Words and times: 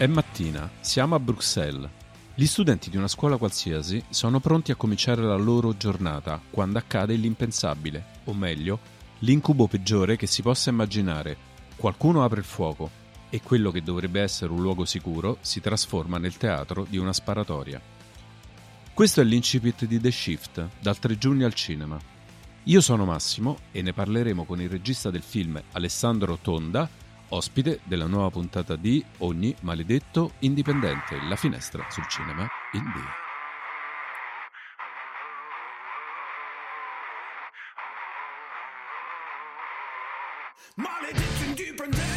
È 0.00 0.06
mattina, 0.06 0.70
siamo 0.80 1.14
a 1.14 1.20
Bruxelles. 1.20 1.86
Gli 2.34 2.46
studenti 2.46 2.88
di 2.88 2.96
una 2.96 3.06
scuola 3.06 3.36
qualsiasi 3.36 4.02
sono 4.08 4.40
pronti 4.40 4.70
a 4.70 4.74
cominciare 4.74 5.20
la 5.20 5.36
loro 5.36 5.76
giornata 5.76 6.40
quando 6.48 6.78
accade 6.78 7.16
l'impensabile, 7.16 8.06
o 8.24 8.32
meglio, 8.32 8.78
l'incubo 9.18 9.66
peggiore 9.66 10.16
che 10.16 10.26
si 10.26 10.40
possa 10.40 10.70
immaginare. 10.70 11.36
Qualcuno 11.76 12.24
apre 12.24 12.38
il 12.38 12.46
fuoco 12.46 12.90
e 13.28 13.42
quello 13.42 13.70
che 13.70 13.82
dovrebbe 13.82 14.22
essere 14.22 14.52
un 14.52 14.62
luogo 14.62 14.86
sicuro 14.86 15.36
si 15.42 15.60
trasforma 15.60 16.16
nel 16.16 16.38
teatro 16.38 16.86
di 16.88 16.96
una 16.96 17.12
sparatoria. 17.12 17.78
Questo 18.94 19.20
è 19.20 19.24
l'incipit 19.24 19.84
di 19.84 20.00
The 20.00 20.10
Shift, 20.10 20.66
dal 20.80 20.98
3 20.98 21.18
giugno 21.18 21.44
al 21.44 21.52
cinema. 21.52 22.00
Io 22.64 22.80
sono 22.80 23.04
Massimo 23.04 23.58
e 23.70 23.82
ne 23.82 23.92
parleremo 23.92 24.44
con 24.44 24.62
il 24.62 24.70
regista 24.70 25.10
del 25.10 25.22
film 25.22 25.60
Alessandro 25.72 26.38
Tonda 26.40 26.88
ospite 27.30 27.80
della 27.84 28.06
nuova 28.06 28.30
puntata 28.30 28.76
di 28.76 29.04
Ogni 29.18 29.54
maledetto 29.60 30.32
indipendente, 30.40 31.18
la 31.28 31.36
finestra 31.36 31.84
sul 31.90 32.06
cinema 32.08 32.48
indie. 32.72 33.28
Maledetto 40.76 41.44
indipendente! 41.44 42.08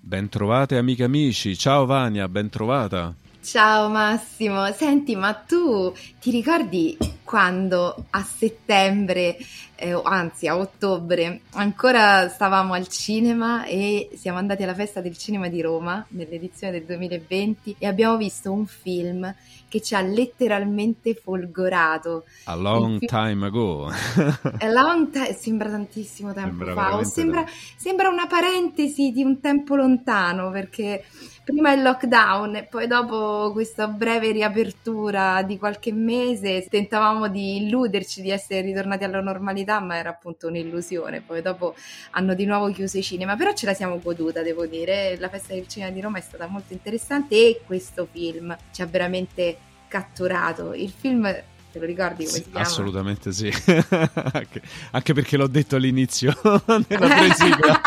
Bentrovate 0.00 0.76
amiche 0.76 1.04
amici, 1.04 1.56
ciao 1.56 1.86
Vania, 1.86 2.28
bentrovata. 2.28 3.21
Ciao 3.42 3.88
Massimo, 3.88 4.70
senti, 4.72 5.16
ma 5.16 5.34
tu 5.34 5.92
ti 6.20 6.30
ricordi 6.30 6.96
quando 7.24 8.04
a 8.10 8.22
settembre, 8.22 9.36
eh, 9.74 10.00
anzi 10.04 10.46
a 10.46 10.56
ottobre, 10.56 11.40
ancora 11.54 12.28
stavamo 12.28 12.72
al 12.72 12.86
cinema 12.86 13.64
e 13.64 14.10
siamo 14.14 14.38
andati 14.38 14.62
alla 14.62 14.74
festa 14.74 15.00
del 15.00 15.16
cinema 15.16 15.48
di 15.48 15.60
Roma 15.60 16.06
nell'edizione 16.10 16.72
del 16.72 16.84
2020 16.84 17.76
e 17.78 17.86
abbiamo 17.88 18.16
visto 18.16 18.52
un 18.52 18.64
film 18.64 19.34
che 19.68 19.80
ci 19.80 19.96
ha 19.96 20.02
letteralmente 20.02 21.14
folgorato. 21.14 22.24
A 22.44 22.54
long 22.54 22.98
film... 22.98 23.08
time 23.08 23.46
ago. 23.46 23.86
A 23.88 24.68
long 24.68 25.10
time, 25.10 25.32
sembra 25.32 25.68
tantissimo 25.68 26.32
tempo 26.32 26.64
sembra 26.64 26.74
fa, 26.74 26.96
o 26.96 27.04
sembra, 27.04 27.44
sembra 27.76 28.08
una 28.08 28.28
parentesi 28.28 29.10
di 29.10 29.24
un 29.24 29.40
tempo 29.40 29.74
lontano 29.74 30.50
perché 30.50 31.02
prima 31.44 31.72
il 31.72 31.82
lockdown 31.82 32.56
e 32.56 32.64
poi 32.64 32.86
dopo 32.86 33.50
questa 33.52 33.88
breve 33.88 34.30
riapertura 34.32 35.42
di 35.42 35.58
qualche 35.58 35.92
mese 35.92 36.66
tentavamo 36.68 37.28
di 37.28 37.64
illuderci 37.64 38.22
di 38.22 38.30
essere 38.30 38.60
ritornati 38.60 39.04
alla 39.04 39.20
normalità, 39.20 39.80
ma 39.80 39.96
era 39.96 40.10
appunto 40.10 40.46
un'illusione. 40.46 41.20
Poi 41.20 41.42
dopo 41.42 41.74
hanno 42.12 42.34
di 42.34 42.44
nuovo 42.44 42.70
chiuso 42.70 42.98
i 42.98 43.02
cinema, 43.02 43.36
però 43.36 43.52
ce 43.54 43.66
la 43.66 43.74
siamo 43.74 43.98
goduta, 43.98 44.42
devo 44.42 44.66
dire. 44.66 45.16
La 45.18 45.28
festa 45.28 45.54
del 45.54 45.66
cinema 45.66 45.90
di 45.90 46.00
Roma 46.00 46.18
è 46.18 46.22
stata 46.22 46.46
molto 46.46 46.72
interessante 46.72 47.34
e 47.34 47.62
questo 47.66 48.06
film 48.10 48.56
ci 48.70 48.82
ha 48.82 48.86
veramente 48.86 49.56
catturato. 49.88 50.72
Il 50.74 50.90
film 50.90 51.28
Te 51.72 51.78
lo 51.78 51.86
ricordi 51.86 52.24
come 52.24 52.36
sì, 52.36 52.42
si 52.42 52.50
chiama? 52.50 52.66
Assolutamente 52.66 53.32
sì, 53.32 53.50
anche, 53.64 54.60
anche, 54.90 55.14
perché 55.14 55.38
l'ho 55.38 55.46
detto 55.46 55.76
all'inizio 55.76 56.34
nella 56.86 57.08
presigla. 57.16 57.80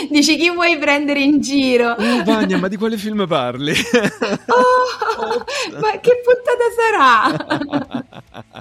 Dici 0.08 0.36
chi 0.36 0.50
vuoi 0.50 0.78
prendere 0.78 1.20
in 1.20 1.40
giro? 1.40 1.92
Oh, 1.92 2.24
Vania, 2.24 2.58
ma 2.58 2.68
di 2.68 2.76
quale 2.76 2.96
film 2.96 3.26
parli? 3.26 3.72
oh, 4.46 5.44
ma 5.80 5.98
che 6.00 6.20
puntata 6.22 6.66
sarà? 6.76 7.98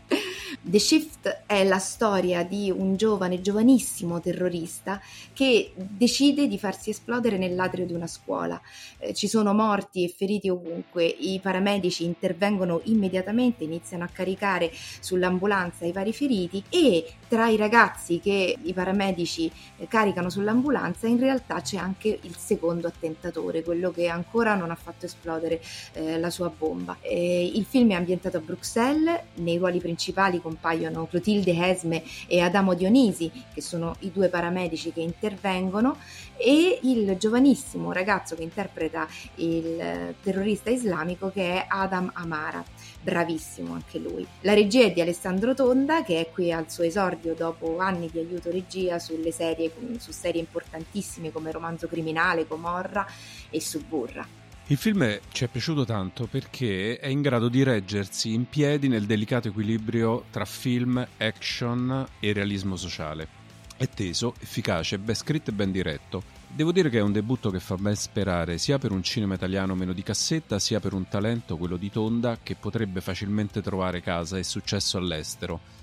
The 0.62 0.78
Shift 0.78 1.46
è 1.48 1.64
la 1.64 1.80
storia 1.80 2.44
di 2.44 2.70
un 2.70 2.96
giovane, 2.96 3.42
giovanissimo 3.42 4.20
terrorista 4.20 5.02
che 5.34 5.72
decide 5.76 6.48
di 6.48 6.60
farsi 6.60 6.92
esplodere 6.92 7.40
nell'atrio 7.40 7.88
di 7.88 7.94
una 7.94 8.06
scuola. 8.06 8.62
Eh, 9.00 9.16
ci 9.16 9.28
sono 9.28 9.54
morti 9.54 10.04
e 10.04 10.14
feriti 10.16 10.48
ovunque, 10.48 11.06
i 11.06 11.40
paramedici 11.42 12.04
intervengono 12.04 12.82
immediatamente, 12.84 13.64
iniziano 13.64 14.04
a 14.04 14.10
caricare 14.14 14.72
sull'ambulanza 15.00 15.86
i 15.86 15.92
vari 15.92 16.14
feriti 16.14 16.64
e 16.70 17.14
tra 17.28 17.48
i 17.48 17.56
ragazzi 17.56 18.20
che 18.20 18.56
i 18.62 18.74
paramedici 18.74 19.52
eh, 19.78 19.88
caricano 19.88 20.30
sull'ambulanza 20.30 21.08
in 21.08 21.18
realtà 21.18 21.29
c'è 21.62 21.78
anche 21.78 22.20
il 22.22 22.36
secondo 22.36 22.88
attentatore, 22.88 23.64
quello 23.64 23.92
che 23.92 24.08
ancora 24.08 24.56
non 24.56 24.72
ha 24.72 24.76
fatto 24.76 25.06
esplodere 25.06 25.62
eh, 25.94 26.18
la 26.18 26.30
sua 26.30 26.50
bomba. 26.56 26.98
Eh, 27.02 27.52
il 27.54 27.66
film 27.66 27.92
è 27.92 27.96
ambientato 27.96 28.38
a 28.38 28.40
Bruxelles, 28.40 29.20
nei 29.36 29.58
ruoli 29.58 29.80
principali 29.80 30.42
compaiono 30.42 31.08
Clotilde 31.08 31.54
Esme 31.68 32.04
e 32.28 32.40
Adamo 32.40 32.74
Dionisi, 32.74 33.32
che 33.54 33.62
sono 33.62 33.96
i 34.00 34.12
due 34.12 34.30
paramedici 34.30 34.92
che 34.92 35.02
intervengono, 35.02 35.98
e 36.38 36.80
il 36.84 37.18
giovanissimo 37.18 37.92
ragazzo 37.92 38.36
che 38.36 38.44
interpreta 38.44 39.06
il 39.36 40.16
terrorista 40.24 40.70
islamico 40.70 41.30
che 41.30 41.56
è 41.56 41.66
Adam 41.68 42.10
Amara. 42.14 42.64
Bravissimo 43.02 43.74
anche 43.74 43.98
lui. 43.98 44.26
La 44.42 44.54
regia 44.54 44.86
è 44.86 44.92
di 44.92 45.02
Alessandro 45.02 45.54
Tonda, 45.54 46.04
che 46.04 46.20
è 46.20 46.30
qui 46.32 46.52
al 46.52 46.72
suo 46.72 46.84
esordio 46.84 47.34
dopo 47.34 47.80
anni 47.80 48.10
di 48.10 48.20
aiuto 48.20 48.52
regia 48.52 49.00
sulle 49.00 49.32
serie, 49.32 49.72
su 49.98 50.12
serie 50.12 50.40
importantissime 50.40 51.19
come 51.32 51.52
Romanzo 51.52 51.88
Criminale, 51.88 52.48
Comorra 52.48 53.06
e 53.50 53.60
Suburra. 53.60 54.26
Il 54.68 54.78
film 54.78 55.20
ci 55.32 55.44
è 55.44 55.48
piaciuto 55.48 55.84
tanto 55.84 56.28
perché 56.28 57.00
è 57.00 57.08
in 57.08 57.22
grado 57.22 57.50
di 57.50 57.64
reggersi 57.64 58.34
in 58.34 58.48
piedi 58.48 58.88
nel 58.88 59.06
delicato 59.06 59.48
equilibrio 59.48 60.26
tra 60.30 60.46
film, 60.46 61.06
action 61.18 62.08
e 62.20 62.34
realismo 62.34 62.76
sociale. 62.76 63.28
È 63.76 63.90
teso, 63.90 64.36
efficace, 64.40 65.00
ben 65.00 65.16
scritto 65.16 65.50
e 65.50 65.54
ben 65.54 65.72
diretto. 65.72 66.22
Devo 66.48 66.72
dire 66.72 66.90
che 66.90 67.00
è 67.00 67.02
un 67.02 67.12
debutto 67.12 67.50
che 67.50 67.60
fa 67.60 67.78
ben 67.78 67.96
sperare 67.96 68.60
sia 68.60 68.78
per 68.78 68.92
un 68.92 69.02
cinema 69.02 69.34
italiano 69.34 69.74
meno 69.74 69.92
di 69.92 70.04
cassetta, 70.04 70.60
sia 70.60 70.80
per 70.80 70.94
un 70.94 71.08
talento, 71.08 71.58
quello 71.58 71.78
di 71.78 71.90
Tonda, 71.90 72.38
che 72.44 72.56
potrebbe 72.56 73.02
facilmente 73.02 73.62
trovare 73.62 74.02
casa 74.02 74.38
e 74.38 74.44
successo 74.44 75.00
all'estero 75.00 75.79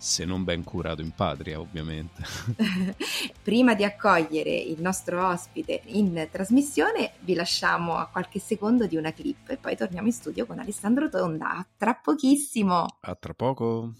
se 0.00 0.24
non 0.24 0.44
ben 0.44 0.64
curato 0.64 1.02
in 1.02 1.10
patria, 1.10 1.60
ovviamente. 1.60 2.22
Prima 3.42 3.74
di 3.74 3.84
accogliere 3.84 4.50
il 4.50 4.80
nostro 4.80 5.28
ospite 5.28 5.82
in 5.86 6.26
trasmissione, 6.30 7.12
vi 7.20 7.34
lasciamo 7.34 7.96
a 7.96 8.06
qualche 8.06 8.38
secondo 8.40 8.86
di 8.86 8.96
una 8.96 9.12
clip 9.12 9.50
e 9.50 9.58
poi 9.58 9.76
torniamo 9.76 10.06
in 10.06 10.14
studio 10.14 10.46
con 10.46 10.58
Alessandro 10.58 11.10
Tonda. 11.10 11.50
A 11.50 11.66
tra 11.76 11.92
pochissimo. 12.02 12.86
A 12.98 13.14
tra 13.14 13.34
poco. 13.34 13.92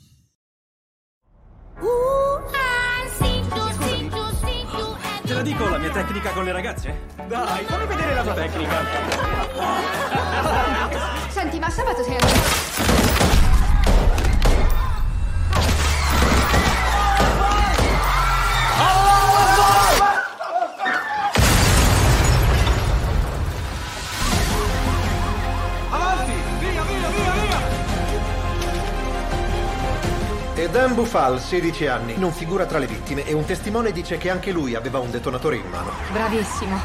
Te 5.23 5.35
la 5.35 5.43
dico 5.43 5.69
la 5.69 5.79
mia 5.79 5.91
tecnica 5.91 6.33
con 6.33 6.45
le 6.45 6.53
ragazze? 6.53 6.99
Dai, 7.29 7.65
fammi 7.65 7.87
vedere 7.87 8.15
la 8.15 8.23
tua 8.23 8.35
tecnica. 8.35 8.83
Senti, 11.29 11.59
ma 11.59 11.69
sabato 11.69 12.03
sei 12.03 12.17
andato... 12.17 13.20
Dan 30.69 30.95
Bufal, 30.95 31.41
16 31.41 31.87
anni, 31.87 32.17
non 32.17 32.33
figura 32.33 32.67
tra 32.67 32.79
le 32.79 32.87
vittime 32.87 33.25
e 33.25 33.33
un 33.33 33.45
testimone 33.45 33.93
dice 33.93 34.19
che 34.19 34.31
anche 34.31 34.53
lui 34.53 34.75
aveva 34.75 34.99
un 34.99 35.11
detonatore 35.11 35.57
in 35.57 35.69
mano. 35.71 35.93
Bravissimo. 36.13 36.81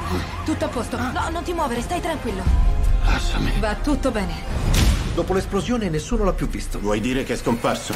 Tutto 0.45 0.65
a 0.65 0.67
posto. 0.67 0.97
No, 0.97 1.11
non 1.31 1.43
ti 1.43 1.53
muovere, 1.53 1.81
stai 1.81 1.99
tranquillo. 1.99 2.43
Lasciami. 3.03 3.53
Va 3.59 3.75
tutto 3.75 4.11
bene. 4.11 4.33
Dopo 5.13 5.33
l'esplosione 5.33 5.89
nessuno 5.89 6.23
l'ha 6.23 6.33
più 6.33 6.47
visto. 6.47 6.79
Vuoi 6.79 6.99
dire 6.99 7.23
che 7.23 7.33
è 7.33 7.37
scomparso? 7.37 7.93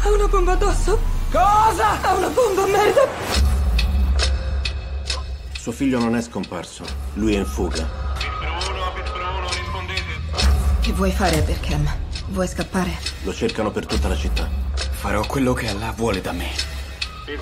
Ha 0.00 0.10
una 0.10 0.26
bomba 0.26 0.52
addosso? 0.52 0.98
Cosa? 1.30 2.00
Ha 2.00 2.14
una 2.14 2.28
bomba, 2.28 2.66
merda! 2.66 3.00
Suo 5.58 5.72
figlio 5.72 5.98
non 5.98 6.16
è 6.16 6.22
scomparso. 6.22 6.84
Lui 7.14 7.34
è 7.34 7.38
in 7.38 7.46
fuga. 7.46 7.88
Bruno, 8.38 8.92
Bruno, 9.12 9.48
rispondete. 9.50 10.80
Che 10.80 10.92
vuoi 10.92 11.10
fare, 11.10 11.42
Berkham? 11.42 12.06
Vuoi 12.30 12.46
scappare? 12.46 12.90
Lo 13.22 13.32
cercano 13.32 13.70
per 13.70 13.86
tutta 13.86 14.06
la 14.08 14.16
città. 14.16 14.48
Farò 14.74 15.24
quello 15.26 15.54
che 15.54 15.68
Allah 15.68 15.92
vuole 15.92 16.20
da 16.20 16.32
me. 16.32 16.50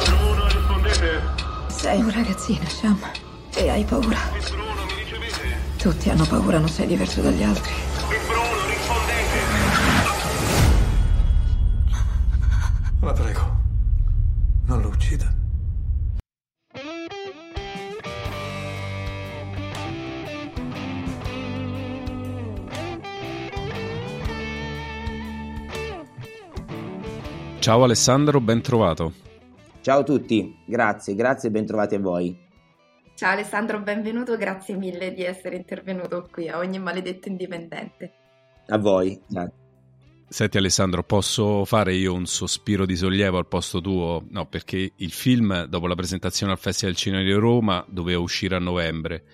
Bruno, 0.04 0.46
rispondete. 0.48 1.22
Sei 1.68 2.00
un 2.00 2.10
ragazzino, 2.12 2.68
Sham. 2.68 2.98
E 3.54 3.68
hai 3.68 3.84
paura. 3.84 4.18
Bruno, 4.48 4.84
mi 4.84 4.94
ricevete? 5.02 5.58
Tutti 5.76 6.08
hanno 6.08 6.24
paura, 6.24 6.58
non 6.58 6.68
sei 6.68 6.86
diverso 6.86 7.20
dagli 7.20 7.42
altri. 7.42 7.72
Bruno, 8.26 8.66
rispondete. 8.68 9.38
La 13.00 13.12
prego, 13.12 13.55
Ciao 27.66 27.82
Alessandro, 27.82 28.40
ben 28.40 28.62
trovato. 28.62 29.12
Ciao 29.80 29.98
a 29.98 30.02
tutti, 30.04 30.56
grazie, 30.64 31.16
grazie 31.16 31.48
e 31.48 31.50
ben 31.50 31.66
trovati 31.66 31.96
a 31.96 31.98
voi. 31.98 32.38
Ciao 33.16 33.32
Alessandro, 33.32 33.80
benvenuto, 33.80 34.36
grazie 34.36 34.76
mille 34.76 35.12
di 35.12 35.24
essere 35.24 35.56
intervenuto 35.56 36.28
qui 36.30 36.48
a 36.48 36.58
ogni 36.58 36.78
maledetto 36.78 37.26
indipendente. 37.26 38.12
A 38.68 38.78
voi, 38.78 39.20
grazie. 39.26 39.58
Senti 40.28 40.58
Alessandro, 40.58 41.02
posso 41.02 41.64
fare 41.64 41.92
io 41.94 42.14
un 42.14 42.26
sospiro 42.26 42.86
di 42.86 42.94
sollievo 42.94 43.38
al 43.38 43.48
posto 43.48 43.80
tuo? 43.80 44.22
No, 44.28 44.46
perché 44.46 44.92
il 44.94 45.10
film, 45.10 45.64
dopo 45.64 45.88
la 45.88 45.96
presentazione 45.96 46.52
al 46.52 46.58
Festival 46.58 46.94
del 46.94 47.02
Cinema 47.02 47.24
di 47.24 47.32
Roma, 47.32 47.84
doveva 47.88 48.20
uscire 48.20 48.54
a 48.54 48.60
novembre. 48.60 49.24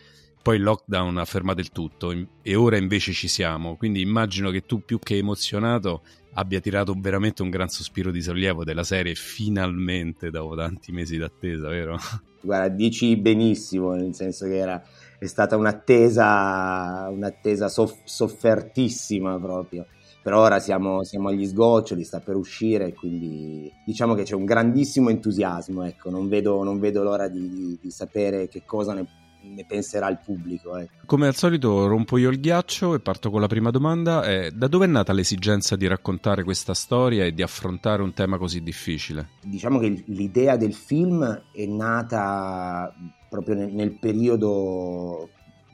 Poi 0.42 0.56
il 0.56 0.62
lockdown 0.62 1.18
ha 1.18 1.24
fermato 1.24 1.60
il 1.60 1.70
tutto 1.70 2.12
e 2.42 2.54
ora 2.56 2.76
invece 2.76 3.12
ci 3.12 3.28
siamo. 3.28 3.76
Quindi 3.76 4.00
immagino 4.00 4.50
che 4.50 4.62
tu, 4.66 4.84
più 4.84 4.98
che 4.98 5.16
emozionato, 5.16 6.02
abbia 6.34 6.60
tirato 6.60 6.94
veramente 6.98 7.42
un 7.42 7.50
gran 7.50 7.68
sospiro 7.68 8.10
di 8.10 8.20
sollievo 8.20 8.64
della 8.64 8.82
serie 8.82 9.14
finalmente 9.14 10.30
dopo 10.30 10.56
tanti 10.56 10.90
mesi 10.90 11.16
d'attesa, 11.16 11.68
vero? 11.68 11.96
Guarda, 12.42 12.68
dici 12.74 13.16
benissimo, 13.16 13.92
nel 13.92 14.14
senso 14.14 14.46
che 14.46 14.56
era, 14.56 14.82
è 15.16 15.26
stata 15.26 15.56
un'attesa, 15.56 17.08
un'attesa 17.08 17.68
soff- 17.68 18.00
soffertissima 18.04 19.38
proprio 19.38 19.86
per 20.22 20.34
ora 20.34 20.60
siamo, 20.60 21.02
siamo, 21.02 21.28
agli 21.28 21.44
sgoccioli, 21.44 22.04
sta 22.04 22.20
per 22.20 22.36
uscire, 22.36 22.92
quindi 22.92 23.70
diciamo 23.84 24.14
che 24.14 24.22
c'è 24.22 24.36
un 24.36 24.44
grandissimo 24.44 25.10
entusiasmo, 25.10 25.82
ecco, 25.82 26.10
non, 26.10 26.28
vedo, 26.28 26.62
non 26.62 26.78
vedo 26.78 27.02
l'ora 27.02 27.26
di, 27.26 27.48
di, 27.48 27.78
di, 27.82 27.90
sapere 27.90 28.46
che 28.46 28.62
cosa 28.64 28.94
ne, 28.94 29.04
ne 29.42 29.64
penserà 29.66 30.08
il 30.08 30.20
pubblico. 30.24 30.76
Ecco. 30.76 31.06
Come 31.06 31.26
al 31.26 31.34
solito 31.34 31.86
rompo 31.86 32.16
io 32.18 32.30
il 32.30 32.40
ghiaccio 32.40 32.94
e 32.94 33.00
parto 33.00 33.30
con 33.30 33.40
la 33.40 33.46
prima 33.46 33.70
domanda, 33.70 34.24
eh, 34.24 34.50
da 34.50 34.68
dove 34.68 34.84
è 34.84 34.88
nata 34.88 35.12
l'esigenza 35.12 35.76
di 35.76 35.86
raccontare 35.86 36.44
questa 36.44 36.74
storia 36.74 37.24
e 37.24 37.32
di 37.32 37.42
affrontare 37.42 38.02
un 38.02 38.12
tema 38.12 38.38
così 38.38 38.62
difficile? 38.62 39.30
Diciamo 39.42 39.78
che 39.78 40.04
l'idea 40.06 40.56
del 40.56 40.74
film 40.74 41.24
è 41.52 41.66
nata 41.66 42.92
proprio 43.28 43.54
nel, 43.54 43.72
nel 43.72 43.98
periodo 43.98 45.30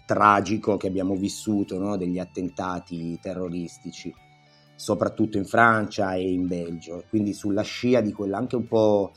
tragico 0.07 0.77
che 0.77 0.87
abbiamo 0.87 1.17
vissuto 1.17 1.79
no? 1.79 1.97
degli 1.97 2.19
attentati 2.19 3.19
terroristici 3.21 4.13
soprattutto 4.75 5.39
in 5.39 5.45
Francia 5.45 6.15
e 6.15 6.31
in 6.31 6.47
Belgio, 6.47 7.03
quindi 7.09 7.33
sulla 7.33 7.63
scia 7.63 8.01
di 8.01 8.13
quella 8.13 8.39
anche 8.39 8.55
un 8.55 8.69
po' 8.69 9.13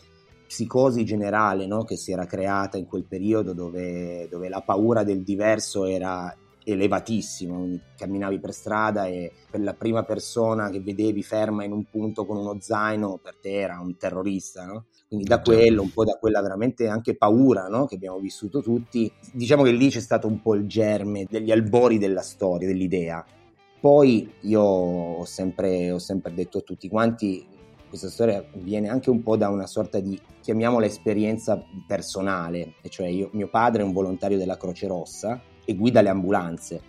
psicosi 0.51 1.05
generale 1.05 1.65
no? 1.65 1.85
che 1.85 1.95
si 1.95 2.11
era 2.11 2.25
creata 2.25 2.77
in 2.77 2.85
quel 2.85 3.05
periodo 3.05 3.53
dove, 3.53 4.27
dove 4.29 4.49
la 4.49 4.59
paura 4.59 5.01
del 5.05 5.23
diverso 5.23 5.85
era 5.85 6.35
elevatissima, 6.65 7.57
camminavi 7.95 8.37
per 8.37 8.51
strada 8.51 9.05
e 9.07 9.31
per 9.49 9.61
la 9.61 9.73
prima 9.73 10.03
persona 10.03 10.69
che 10.69 10.81
vedevi 10.81 11.23
ferma 11.23 11.63
in 11.63 11.71
un 11.71 11.85
punto 11.85 12.25
con 12.25 12.35
uno 12.35 12.57
zaino 12.59 13.17
per 13.23 13.37
te 13.41 13.61
era 13.61 13.79
un 13.79 13.95
terrorista, 13.95 14.65
no? 14.65 14.87
Quindi 15.07 15.25
da 15.25 15.37
certo. 15.37 15.51
quello, 15.51 15.81
un 15.83 15.91
po' 15.91 16.03
da 16.03 16.17
quella 16.19 16.41
veramente 16.41 16.89
anche 16.89 17.15
paura 17.15 17.67
no? 17.69 17.85
che 17.85 17.95
abbiamo 17.95 18.19
vissuto 18.19 18.61
tutti, 18.61 19.09
diciamo 19.31 19.63
che 19.63 19.71
lì 19.71 19.89
c'è 19.89 20.01
stato 20.01 20.27
un 20.27 20.41
po' 20.41 20.55
il 20.55 20.67
germe 20.67 21.25
degli 21.29 21.51
albori 21.51 21.97
della 21.97 22.21
storia, 22.21 22.67
dell'idea. 22.67 23.25
Poi 23.79 24.29
io 24.41 24.61
ho 24.61 25.25
sempre, 25.25 25.91
ho 25.91 25.97
sempre 25.97 26.33
detto 26.33 26.57
a 26.57 26.61
tutti 26.61 26.89
quanti, 26.89 27.47
questa 27.91 28.09
storia 28.09 28.41
viene 28.53 28.87
anche 28.87 29.09
un 29.09 29.21
po' 29.21 29.35
da 29.35 29.49
una 29.49 29.67
sorta 29.67 29.99
di, 29.99 30.17
chiamiamola 30.39 30.85
esperienza 30.85 31.61
personale, 31.85 32.75
e 32.81 32.87
cioè 32.87 33.07
io, 33.07 33.29
mio 33.33 33.49
padre 33.49 33.81
è 33.81 33.85
un 33.85 33.91
volontario 33.91 34.37
della 34.37 34.55
Croce 34.55 34.87
Rossa 34.87 35.41
e 35.65 35.75
guida 35.75 35.99
le 35.99 36.07
ambulanze. 36.07 36.81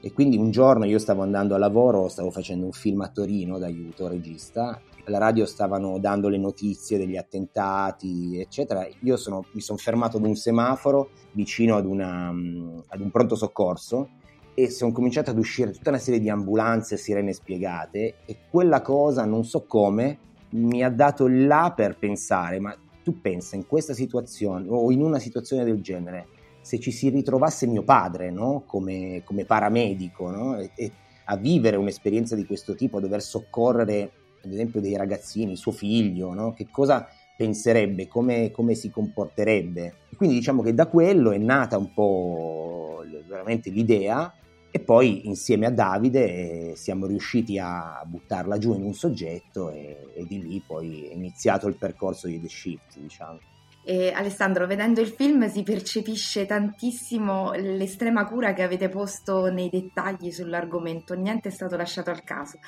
E 0.00 0.12
quindi 0.12 0.36
un 0.36 0.52
giorno 0.52 0.84
io 0.84 1.00
stavo 1.00 1.22
andando 1.22 1.56
a 1.56 1.58
lavoro, 1.58 2.06
stavo 2.06 2.30
facendo 2.30 2.66
un 2.66 2.70
film 2.70 3.00
a 3.00 3.08
Torino 3.08 3.58
d'aiuto 3.58 4.06
regista, 4.06 4.80
alla 5.06 5.18
radio 5.18 5.44
stavano 5.44 5.98
dando 5.98 6.28
le 6.28 6.38
notizie 6.38 6.98
degli 6.98 7.16
attentati, 7.16 8.38
eccetera. 8.38 8.86
Io 9.00 9.16
sono, 9.16 9.44
mi 9.54 9.60
sono 9.60 9.76
fermato 9.76 10.18
ad 10.18 10.24
un 10.24 10.36
semaforo 10.36 11.10
vicino 11.32 11.74
ad, 11.74 11.84
una, 11.84 12.28
ad 12.28 13.00
un 13.00 13.10
pronto 13.10 13.34
soccorso 13.34 14.08
e 14.54 14.70
sono 14.70 14.92
cominciato 14.92 15.30
ad 15.30 15.38
uscire 15.38 15.72
tutta 15.72 15.90
una 15.90 15.98
serie 15.98 16.20
di 16.20 16.30
ambulanze 16.30 16.96
sirene 16.96 17.32
spiegate 17.32 18.18
e 18.24 18.36
quella 18.48 18.82
cosa, 18.82 19.24
non 19.24 19.44
so 19.44 19.64
come, 19.66 20.18
mi 20.54 20.82
ha 20.82 20.90
dato 20.90 21.26
là 21.28 21.72
per 21.74 21.96
pensare, 21.98 22.58
ma 22.60 22.76
tu 23.02 23.20
pensa 23.20 23.56
in 23.56 23.66
questa 23.66 23.92
situazione 23.92 24.66
o 24.68 24.90
in 24.90 25.02
una 25.02 25.18
situazione 25.18 25.64
del 25.64 25.80
genere, 25.80 26.26
se 26.60 26.78
ci 26.80 26.90
si 26.90 27.10
ritrovasse 27.10 27.66
mio 27.66 27.82
padre 27.82 28.30
no? 28.30 28.62
come, 28.66 29.22
come, 29.24 29.44
paramedico 29.44 30.30
no? 30.30 30.56
e, 30.58 30.70
e 30.74 30.92
a 31.26 31.36
vivere 31.36 31.76
un'esperienza 31.76 32.34
di 32.34 32.46
questo 32.46 32.74
tipo, 32.74 32.96
a 32.96 33.00
dover 33.00 33.22
soccorrere 33.22 34.12
ad 34.42 34.52
esempio 34.52 34.80
dei 34.80 34.96
ragazzini, 34.96 35.56
suo 35.56 35.72
figlio, 35.72 36.32
no? 36.34 36.52
che 36.52 36.68
cosa 36.70 37.06
penserebbe, 37.36 38.08
come, 38.08 38.50
come, 38.50 38.74
si 38.74 38.90
comporterebbe. 38.90 39.94
Quindi 40.16 40.36
diciamo 40.36 40.62
che 40.62 40.74
da 40.74 40.86
quello 40.86 41.32
è 41.32 41.38
nata 41.38 41.76
un 41.76 41.92
po' 41.92 43.04
veramente 43.26 43.70
l'idea 43.70 44.32
e 44.76 44.80
poi 44.80 45.28
insieme 45.28 45.66
a 45.66 45.70
Davide 45.70 46.72
eh, 46.72 46.72
siamo 46.74 47.06
riusciti 47.06 47.60
a 47.60 48.02
buttarla 48.04 48.58
giù 48.58 48.74
in 48.74 48.82
un 48.82 48.92
soggetto 48.92 49.70
e, 49.70 50.08
e 50.16 50.26
di 50.26 50.42
lì 50.42 50.60
poi 50.66 51.06
è 51.06 51.14
iniziato 51.14 51.68
il 51.68 51.76
percorso 51.76 52.26
di 52.26 52.40
The 52.40 52.48
Shift, 52.48 52.98
diciamo. 52.98 53.38
E 53.86 54.12
Alessandro, 54.12 54.66
vedendo 54.66 55.02
il 55.02 55.08
film 55.08 55.46
si 55.48 55.62
percepisce 55.62 56.46
tantissimo 56.46 57.52
l'estrema 57.52 58.26
cura 58.26 58.54
che 58.54 58.62
avete 58.62 58.88
posto 58.88 59.50
nei 59.50 59.68
dettagli 59.68 60.30
sull'argomento, 60.30 61.12
niente 61.14 61.50
è 61.50 61.52
stato 61.52 61.76
lasciato 61.76 62.10
al 62.10 62.24
caso. 62.24 62.58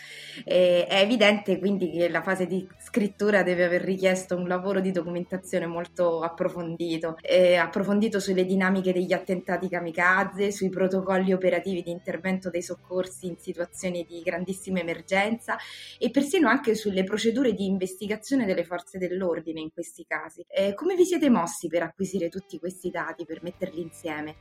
E 0.45 0.87
è 0.87 1.01
evidente 1.01 1.59
quindi 1.59 1.91
che 1.91 2.11
la 2.11 2.21
fase 2.21 2.47
di 2.47 2.69
scrittura 2.79 3.43
deve 3.43 3.65
aver 3.65 3.81
richiesto 3.81 4.37
un 4.37 4.47
lavoro 4.47 4.81
di 4.81 4.91
documentazione 4.91 5.65
molto 5.67 6.21
approfondito, 6.21 7.17
approfondito 7.59 8.21
sulle 8.21 8.45
dinamiche 8.45 8.93
degli 8.93 9.15
attentati 9.15 9.71
kamikaze, 9.71 10.53
sui 10.53 10.69
protocolli 10.69 11.33
operativi 11.33 11.83
di 11.83 11.91
intervento 11.91 12.51
dei 12.51 12.63
soccorsi 12.63 13.27
in 13.27 13.39
situazioni 13.39 14.05
di 14.05 14.21
grandissima 14.21 14.81
emergenza 14.81 15.57
e 15.99 16.11
persino 16.11 16.49
anche 16.49 16.75
sulle 16.75 17.05
procedure 17.05 17.55
di 17.55 17.65
investigazione 17.65 18.45
delle 18.45 18.65
forze 18.65 18.99
dell'ordine 18.99 19.61
in 19.61 19.73
questi 19.73 20.05
casi. 20.07 20.45
Eh, 20.49 20.75
come 20.75 20.95
vi 20.95 21.05
siete 21.07 21.31
mossi 21.31 21.69
per 21.69 21.83
acquisire 21.83 22.29
tutti 22.29 22.59
questi 22.59 22.91
dati, 22.91 23.25
per 23.25 23.43
metterli 23.43 23.81
insieme? 23.81 24.35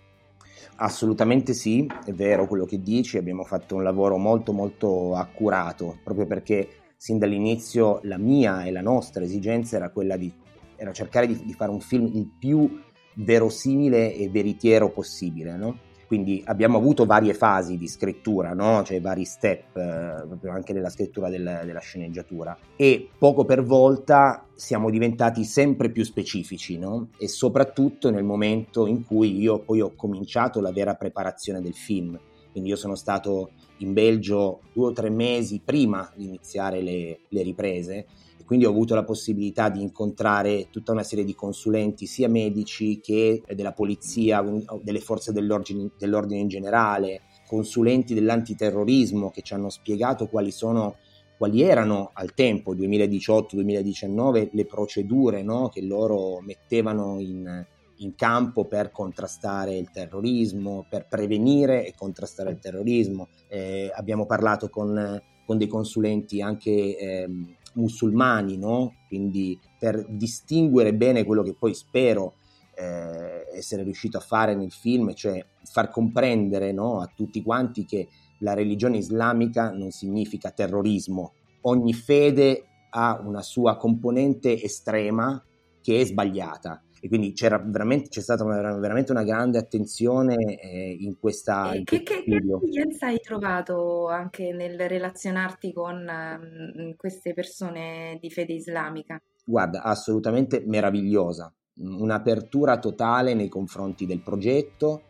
Assolutamente 0.78 1.54
sì, 1.54 1.88
è 2.06 2.12
vero 2.12 2.48
quello 2.48 2.66
che 2.66 2.82
dici, 2.82 3.18
abbiamo 3.18 3.44
fatto 3.44 3.76
un 3.76 3.84
lavoro 3.84 4.18
molto 4.18 4.52
molto 4.52 5.16
accurato, 5.16 6.00
proprio 6.04 6.26
perché 6.26 6.68
sin 6.98 7.18
dall'inizio 7.18 8.00
la 8.04 8.18
mia 8.18 8.64
e 8.64 8.72
la 8.72 8.81
nostra 8.81 9.24
esigenza 9.24 9.76
era 9.76 9.92
quella 9.92 10.18
di 10.18 10.34
era 10.78 10.92
cercare 10.92 11.28
di, 11.28 11.42
di 11.45 11.54
fare 11.54 11.72
un 11.72 11.80
film 11.80 12.07
il 12.14 12.30
più 12.38 12.81
verosimile 13.16 14.14
e 14.14 14.30
veritiero 14.30 14.92
possibile, 14.92 15.56
no? 15.56 15.80
Quindi 16.07 16.44
abbiamo 16.45 16.78
avuto 16.78 17.06
varie 17.06 17.33
fasi 17.33 17.78
di 17.78 17.88
scrittura, 17.88 18.54
no? 18.54 18.83
cioè 18.83 19.02
vari 19.02 19.26
step, 19.26 19.76
eh, 19.76 20.26
proprio 20.28 20.52
anche 20.52 20.74
nella 20.74 20.90
scrittura 20.90 21.30
del, 21.30 21.62
della 21.66 21.80
sceneggiatura. 21.80 22.57
E 22.76 23.09
poco 23.18 23.45
per 23.45 23.64
volta 23.64 24.45
siamo 24.54 24.90
diventati 24.90 25.44
sempre 25.44 25.90
più 25.90 26.04
specifici, 26.04 26.78
no? 26.78 27.09
e 27.18 27.28
soprattutto 27.28 28.12
nel 28.12 28.24
momento 28.24 28.85
in 28.85 29.04
cui 29.04 29.40
io 29.40 29.59
poi 29.59 29.81
ho 29.81 29.94
cominciato 29.95 30.62
la 30.62 30.71
vera 30.71 30.95
preparazione 30.95 31.62
del 31.62 31.74
film. 31.74 32.19
Quindi 32.52 32.69
io 32.69 32.78
sono 32.78 32.95
stato 32.95 33.50
in 33.80 33.92
Belgio 33.92 34.62
due 34.71 34.88
o 34.88 34.94
tre 34.94 35.09
mesi 35.09 35.62
prima 35.64 36.09
di 36.16 36.26
iniziare 36.26 36.81
le, 36.81 37.19
le 37.28 37.42
riprese 37.42 38.06
quindi 38.45 38.66
ho 38.66 38.69
avuto 38.69 38.94
la 38.94 39.04
possibilità 39.04 39.69
di 39.69 39.81
incontrare 39.81 40.68
tutta 40.69 40.92
una 40.92 41.04
serie 41.04 41.25
di 41.25 41.33
consulenti, 41.33 42.06
sia 42.06 42.30
medici 42.30 42.99
che 42.99 43.42
della 43.54 43.73
polizia, 43.73 44.44
delle 44.81 44.99
forze 44.99 45.31
dell'ordine, 45.31 45.90
dell'ordine 45.97 46.42
in 46.42 46.47
generale, 46.47 47.21
consulenti 47.47 48.14
dell'antiterrorismo 48.14 49.31
che 49.31 49.42
ci 49.42 49.54
hanno 49.54 49.69
spiegato 49.69 50.28
quali 50.28 50.52
sono 50.52 50.95
quali 51.37 51.61
erano 51.61 52.11
al 52.14 52.33
tempo 52.33 52.73
2018-2019 52.73 54.49
le 54.52 54.66
procedure 54.66 55.44
no, 55.44 55.69
che 55.69 55.81
loro 55.81 56.40
mettevano 56.42 57.19
in, 57.19 57.66
in, 57.97 58.16
campo 58.16 58.66
per 58.66 58.92
contrastare 58.92 59.75
il 59.75 59.90
terrorismo, 59.92 60.85
per 60.90 61.07
prevenire 61.07 61.85
e 61.85 61.94
contrastare 61.94 62.52
il 62.52 62.59
terrorismo. 62.59 63.28
Eh, 63.49 63.92
abbiamo 63.94 64.25
parlato 64.25 64.69
con, 64.69 65.21
con, 65.45 65.57
dei 65.57 65.68
consulenti 65.68 66.42
anche 66.42 66.97
eh, 66.97 67.30
musulmani, 67.76 68.58
no? 68.58 68.96
quindi 69.08 69.60
per 69.80 70.06
distinguere 70.10 70.94
bene 70.94 71.24
quello 71.24 71.44
che 71.44 71.56
poi 71.58 71.74
spero 71.74 72.36
eh, 72.76 73.48
essere 73.56 73.84
riuscito 73.84 74.18
a 74.18 74.22
fare 74.22 74.56
nel 74.56 74.72
film, 74.72 75.14
cioè 75.14 75.44
far 75.64 75.90
comprendere 75.90 76.72
no, 76.72 77.02
a 77.02 77.12
tutti 77.14 77.42
quanti 77.42 77.86
che 77.86 78.08
la 78.40 78.54
religione 78.54 78.98
islamica 78.98 79.72
non 79.72 79.92
significa 79.92 80.52
terrorismo, 80.52 81.34
ogni 81.62 81.94
fede 81.94 82.66
ha 82.90 83.22
una 83.24 83.42
sua 83.42 83.78
componente 83.78 84.62
estrema 84.62 85.42
che 85.82 86.02
è 86.02 86.06
sbagliata 86.06 86.82
e 87.06 87.07
quindi 87.07 87.33
c'era 87.33 87.59
veramente, 87.64 88.09
c'è 88.09 88.19
stata 88.19 88.44
una, 88.44 88.80
veramente 88.80 89.12
una 89.12 89.21
grande 89.21 89.59
attenzione 89.59 90.59
eh, 90.59 90.97
in 91.00 91.19
questa... 91.19 91.71
E 91.71 91.78
in 91.78 91.83
che, 91.83 92.02
che, 92.02 92.24
che 92.24 93.06
hai 93.06 93.19
trovato 93.19 94.07
anche 94.07 94.52
nel 94.52 94.80
relazionarti 94.90 95.71
con 95.71 96.04
mm, 96.04 96.92
queste 96.97 97.35
persone 97.35 98.18
di 98.19 98.31
fede 98.31 98.54
islamica? 98.54 99.21
Guarda, 99.45 99.83
assolutamente 99.83 100.64
meravigliosa, 100.66 101.54
un'apertura 101.76 102.80
totale 102.80 103.35
nei 103.35 103.50
confronti 103.50 104.07
del 104.07 104.24
progetto 104.24 105.04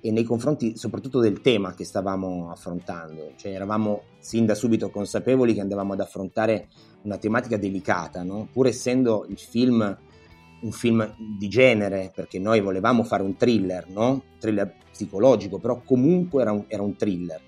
e 0.00 0.10
nei 0.10 0.24
confronti 0.24 0.78
soprattutto 0.78 1.20
del 1.20 1.42
tema 1.42 1.74
che 1.74 1.84
stavamo 1.84 2.52
affrontando, 2.52 3.32
cioè 3.36 3.52
eravamo 3.52 4.04
sin 4.18 4.46
da 4.46 4.54
subito 4.54 4.88
consapevoli 4.88 5.52
che 5.52 5.60
andavamo 5.60 5.92
ad 5.92 6.00
affrontare 6.00 6.68
una 7.02 7.18
tematica 7.18 7.58
delicata, 7.58 8.22
no? 8.22 8.48
pur 8.50 8.66
essendo 8.66 9.26
il 9.28 9.38
film 9.38 9.94
un 10.64 10.72
film 10.72 11.14
di 11.38 11.48
genere, 11.48 12.10
perché 12.14 12.38
noi 12.38 12.60
volevamo 12.60 13.04
fare 13.04 13.22
un 13.22 13.36
thriller, 13.36 13.88
no? 13.88 14.22
thriller 14.38 14.74
psicologico, 14.90 15.58
però 15.58 15.82
comunque 15.84 16.42
era 16.42 16.52
un, 16.52 16.64
era 16.68 16.82
un 16.82 16.96
thriller, 16.96 17.40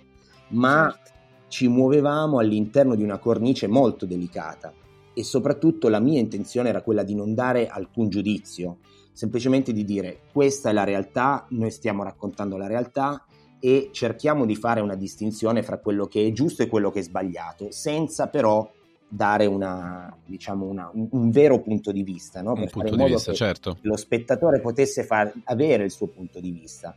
ma 0.49 0.91
Certo. 0.91 1.11
ci 1.49 1.69
muovevamo 1.69 2.39
all'interno 2.39 2.95
di 2.95 3.03
una 3.03 3.19
cornice 3.19 3.67
molto 3.67 4.05
delicata 4.05 4.73
e 5.15 5.25
soprattutto 5.25 5.89
la 5.89 5.99
mia 5.99 6.21
intenzione 6.21 6.69
era 6.69 6.83
quella 6.83 7.03
di 7.03 7.15
non 7.15 7.35
dare 7.35 7.69
alcun 7.69 8.11
giudizio, 8.11 8.79
semplicemente 9.13 9.73
di 9.73 9.85
dire 9.85 10.21
questa 10.31 10.69
è 10.69 10.73
la 10.75 10.85
realtà, 10.85 11.47
noi 11.51 11.71
stiamo 11.71 12.03
raccontando 12.03 12.59
la 12.59 12.67
realtà 12.67 13.25
e 13.59 13.89
cerchiamo 13.93 14.45
di 14.45 14.55
fare 14.55 14.83
una 14.83 14.95
distinzione 14.95 15.63
fra 15.63 15.79
quello 15.79 16.07
che 16.07 16.27
è 16.27 16.33
giusto 16.33 16.63
e 16.63 16.69
quello 16.69 16.91
che 16.91 16.99
è 16.99 17.03
sbagliato, 17.03 17.71
senza 17.71 18.29
però 18.29 18.71
dare 19.09 19.47
una, 19.47 20.15
diciamo 20.25 20.67
una, 20.67 20.91
un, 20.93 21.09
un 21.11 21.31
vero 21.31 21.61
punto 21.61 21.93
di 21.93 22.03
vista, 22.03 22.43
no? 22.43 22.55
Per 22.55 22.69
fare 22.71 22.89
in 22.89 22.97
modo 22.97 23.15
vista, 23.15 23.31
che 23.31 23.37
certo. 23.37 23.79
lo 23.83 23.97
spettatore 23.97 24.61
potesse 24.61 25.05
far, 25.05 25.33
avere 25.45 25.85
il 25.85 25.91
suo 25.91 26.09
punto 26.09 26.41
di 26.41 26.51
vista. 26.51 26.97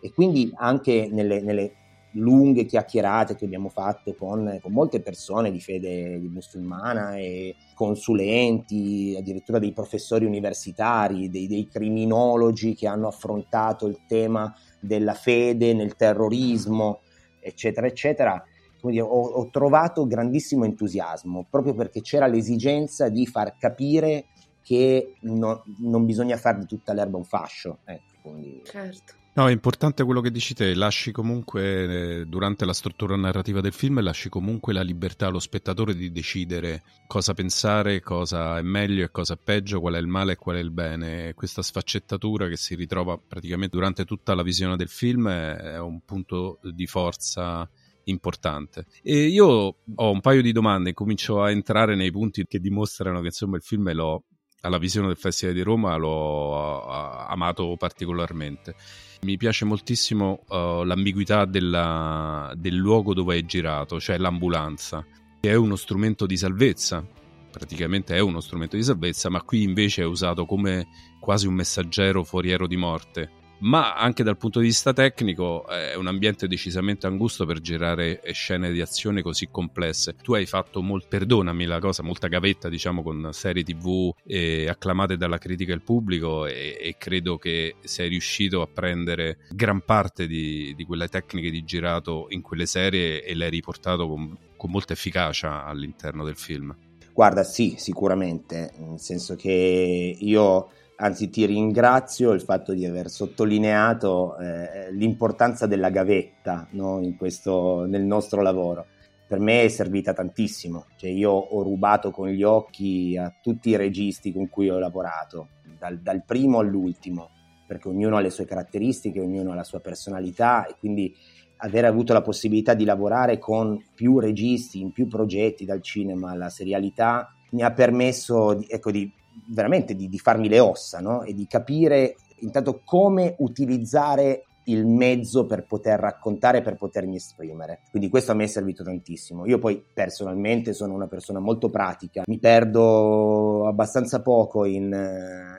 E 0.00 0.12
quindi 0.12 0.50
anche 0.54 1.08
nelle, 1.10 1.40
nelle 1.40 1.72
lunghe 2.12 2.64
chiacchierate 2.64 3.36
che 3.36 3.44
abbiamo 3.44 3.68
fatto 3.68 4.14
con, 4.14 4.58
con 4.60 4.72
molte 4.72 5.00
persone 5.00 5.50
di 5.50 5.60
fede 5.60 6.18
musulmana 6.18 7.16
e 7.16 7.54
consulenti, 7.74 9.14
addirittura 9.16 9.58
dei 9.58 9.72
professori 9.72 10.24
universitari, 10.24 11.28
dei, 11.28 11.46
dei 11.46 11.68
criminologi 11.68 12.74
che 12.74 12.88
hanno 12.88 13.08
affrontato 13.08 13.86
il 13.86 14.00
tema 14.08 14.52
della 14.80 15.14
fede 15.14 15.74
nel 15.74 15.94
terrorismo, 15.94 17.00
eccetera, 17.38 17.86
eccetera. 17.86 18.42
Come 18.80 18.92
dire, 18.92 19.04
ho, 19.04 19.08
ho 19.08 19.48
trovato 19.50 20.06
grandissimo 20.06 20.64
entusiasmo 20.64 21.46
proprio 21.48 21.74
perché 21.74 22.00
c'era 22.00 22.26
l'esigenza 22.26 23.08
di 23.08 23.26
far 23.26 23.56
capire 23.56 24.26
che 24.62 25.14
no- 25.20 25.64
non 25.78 26.04
bisogna 26.04 26.36
fare 26.36 26.58
di 26.60 26.66
tutta 26.66 26.92
l'erba 26.92 27.16
un 27.16 27.24
fascio. 27.24 27.78
Ecco, 27.84 28.12
quindi... 28.22 28.62
Certo. 28.64 29.18
No, 29.32 29.48
è 29.48 29.52
importante 29.52 30.02
quello 30.02 30.20
che 30.20 30.32
dici 30.32 30.54
te, 30.54 30.74
lasci 30.74 31.12
comunque, 31.12 32.20
eh, 32.20 32.26
durante 32.26 32.64
la 32.64 32.72
struttura 32.72 33.14
narrativa 33.14 33.60
del 33.60 33.72
film, 33.72 34.00
lasci 34.00 34.28
comunque 34.28 34.72
la 34.72 34.82
libertà 34.82 35.28
allo 35.28 35.38
spettatore 35.38 35.94
di 35.94 36.10
decidere 36.10 36.82
cosa 37.06 37.32
pensare, 37.32 38.00
cosa 38.00 38.58
è 38.58 38.62
meglio 38.62 39.04
e 39.04 39.10
cosa 39.12 39.34
è 39.34 39.38
peggio, 39.42 39.80
qual 39.80 39.94
è 39.94 39.98
il 39.98 40.08
male 40.08 40.32
e 40.32 40.36
qual 40.36 40.56
è 40.56 40.58
il 40.58 40.72
bene. 40.72 41.32
Questa 41.34 41.62
sfaccettatura 41.62 42.48
che 42.48 42.56
si 42.56 42.74
ritrova 42.74 43.16
praticamente 43.18 43.76
durante 43.76 44.04
tutta 44.04 44.34
la 44.34 44.42
visione 44.42 44.76
del 44.76 44.88
film 44.88 45.28
è, 45.28 45.54
è 45.54 45.78
un 45.78 46.00
punto 46.04 46.58
di 46.62 46.88
forza 46.88 47.70
importante. 48.04 48.86
E 49.02 49.26
io 49.26 49.46
ho 49.46 50.10
un 50.10 50.20
paio 50.20 50.42
di 50.42 50.52
domande, 50.52 50.92
comincio 50.92 51.42
a 51.42 51.50
entrare 51.50 51.94
nei 51.94 52.10
punti 52.10 52.44
che 52.46 52.58
dimostrano 52.58 53.20
che 53.20 53.26
insomma 53.26 53.56
il 53.56 53.62
film 53.62 53.92
l'ho 53.92 54.24
alla 54.62 54.78
visione 54.78 55.06
del 55.06 55.16
Festival 55.16 55.54
di 55.54 55.62
Roma 55.62 55.96
l'ho 55.96 56.86
amato 57.26 57.76
particolarmente. 57.78 58.74
Mi 59.22 59.36
piace 59.36 59.64
moltissimo 59.64 60.44
uh, 60.48 60.82
l'ambiguità 60.82 61.44
della, 61.44 62.52
del 62.56 62.74
luogo 62.74 63.14
dove 63.14 63.36
è 63.36 63.44
girato, 63.44 64.00
cioè 64.00 64.16
l'ambulanza, 64.18 65.04
che 65.40 65.50
è 65.50 65.54
uno 65.54 65.76
strumento 65.76 66.26
di 66.26 66.36
salvezza, 66.36 67.06
praticamente 67.50 68.14
è 68.14 68.20
uno 68.20 68.40
strumento 68.40 68.76
di 68.76 68.82
salvezza, 68.82 69.28
ma 69.28 69.42
qui 69.42 69.62
invece 69.62 70.02
è 70.02 70.06
usato 70.06 70.46
come 70.46 70.88
quasi 71.20 71.46
un 71.46 71.54
messaggero 71.54 72.24
foriero 72.24 72.66
di 72.66 72.76
morte. 72.76 73.30
Ma 73.60 73.94
anche 73.94 74.22
dal 74.22 74.36
punto 74.36 74.60
di 74.60 74.66
vista 74.66 74.92
tecnico 74.92 75.66
è 75.66 75.94
un 75.94 76.06
ambiente 76.06 76.48
decisamente 76.48 77.06
angusto 77.06 77.44
per 77.44 77.60
girare 77.60 78.20
scene 78.32 78.72
di 78.72 78.80
azione 78.80 79.22
così 79.22 79.48
complesse. 79.50 80.14
Tu 80.22 80.34
hai 80.34 80.46
fatto, 80.46 80.80
molt, 80.82 81.08
perdonami 81.08 81.66
la 81.66 81.78
cosa, 81.78 82.02
molta 82.02 82.28
gavetta 82.28 82.68
diciamo 82.68 83.02
con 83.02 83.30
serie 83.32 83.62
tv 83.62 84.14
eh, 84.24 84.66
acclamate 84.68 85.16
dalla 85.16 85.38
critica 85.38 85.72
e 85.72 85.74
il 85.74 85.82
pubblico 85.82 86.46
e, 86.46 86.78
e, 86.80 86.96
credo 86.98 87.36
che 87.36 87.76
sei 87.82 88.08
riuscito 88.08 88.62
a 88.62 88.66
prendere 88.66 89.38
gran 89.50 89.82
parte 89.84 90.26
di, 90.26 90.74
di, 90.74 90.84
quelle 90.84 91.08
tecniche 91.08 91.50
di 91.50 91.62
girato 91.64 92.26
in 92.30 92.40
quelle 92.40 92.66
serie 92.66 93.22
e 93.22 93.34
le 93.34 93.44
hai 93.44 93.50
riportato 93.50 94.08
con, 94.08 94.36
con 94.56 94.70
molta 94.70 94.94
efficacia 94.94 95.64
all'interno 95.64 96.24
del 96.24 96.36
film. 96.36 96.74
Guarda, 97.12 97.44
sì, 97.44 97.74
sicuramente, 97.76 98.72
nel 98.78 99.00
senso 99.00 99.36
che 99.36 100.16
io 100.18 100.70
anzi 101.00 101.30
ti 101.30 101.46
ringrazio 101.46 102.32
il 102.32 102.42
fatto 102.42 102.72
di 102.72 102.84
aver 102.84 103.08
sottolineato 103.08 104.36
eh, 104.38 104.92
l'importanza 104.92 105.66
della 105.66 105.88
gavetta 105.90 106.68
no? 106.72 107.00
questo, 107.16 107.84
nel 107.86 108.02
nostro 108.02 108.42
lavoro. 108.42 108.86
Per 109.26 109.38
me 109.38 109.62
è 109.62 109.68
servita 109.68 110.12
tantissimo, 110.12 110.86
cioè 110.96 111.10
io 111.10 111.30
ho 111.30 111.62
rubato 111.62 112.10
con 112.10 112.28
gli 112.28 112.42
occhi 112.42 113.16
a 113.16 113.32
tutti 113.40 113.70
i 113.70 113.76
registi 113.76 114.32
con 114.32 114.48
cui 114.48 114.68
ho 114.68 114.78
lavorato, 114.78 115.50
dal, 115.78 116.00
dal 116.00 116.24
primo 116.24 116.58
all'ultimo, 116.58 117.30
perché 117.66 117.88
ognuno 117.88 118.16
ha 118.16 118.20
le 118.20 118.30
sue 118.30 118.44
caratteristiche, 118.44 119.20
ognuno 119.20 119.52
ha 119.52 119.54
la 119.54 119.62
sua 119.62 119.78
personalità 119.78 120.66
e 120.66 120.74
quindi 120.78 121.14
aver 121.58 121.84
avuto 121.84 122.12
la 122.12 122.22
possibilità 122.22 122.74
di 122.74 122.84
lavorare 122.84 123.38
con 123.38 123.80
più 123.94 124.18
registi, 124.18 124.80
in 124.80 124.90
più 124.90 125.06
progetti, 125.06 125.64
dal 125.64 125.80
cinema 125.80 126.32
alla 126.32 126.50
serialità, 126.50 127.32
mi 127.52 127.62
ha 127.62 127.70
permesso 127.70 128.60
ecco, 128.66 128.90
di, 128.90 129.12
veramente 129.48 129.94
di, 129.94 130.08
di, 130.08 130.18
farmi 130.18 130.48
le 130.48 130.60
ossa 130.60 131.00
no? 131.00 131.22
e 131.22 131.34
di 131.34 131.46
capire 131.46 132.16
intanto 132.40 132.80
come 132.84 133.34
utilizzare 133.38 134.44
il 134.64 134.86
mezzo 134.86 135.46
per 135.46 135.66
poter 135.66 135.98
raccontare, 135.98 136.62
per 136.62 136.76
potermi 136.76 137.16
esprimere. 137.16 137.80
Quindi 137.90 138.08
questo 138.08 138.32
a 138.32 138.34
me 138.34 138.44
è 138.44 138.46
servito 138.46 138.84
tantissimo. 138.84 139.46
Io 139.46 139.58
poi 139.58 139.82
personalmente 139.92 140.72
sono 140.72 140.94
una 140.94 141.08
persona 141.08 141.40
molto 141.40 141.70
pratica, 141.70 142.22
mi 142.26 142.38
perdo 142.38 143.66
abbastanza 143.66 144.22
poco 144.22 144.64
in, 144.64 144.92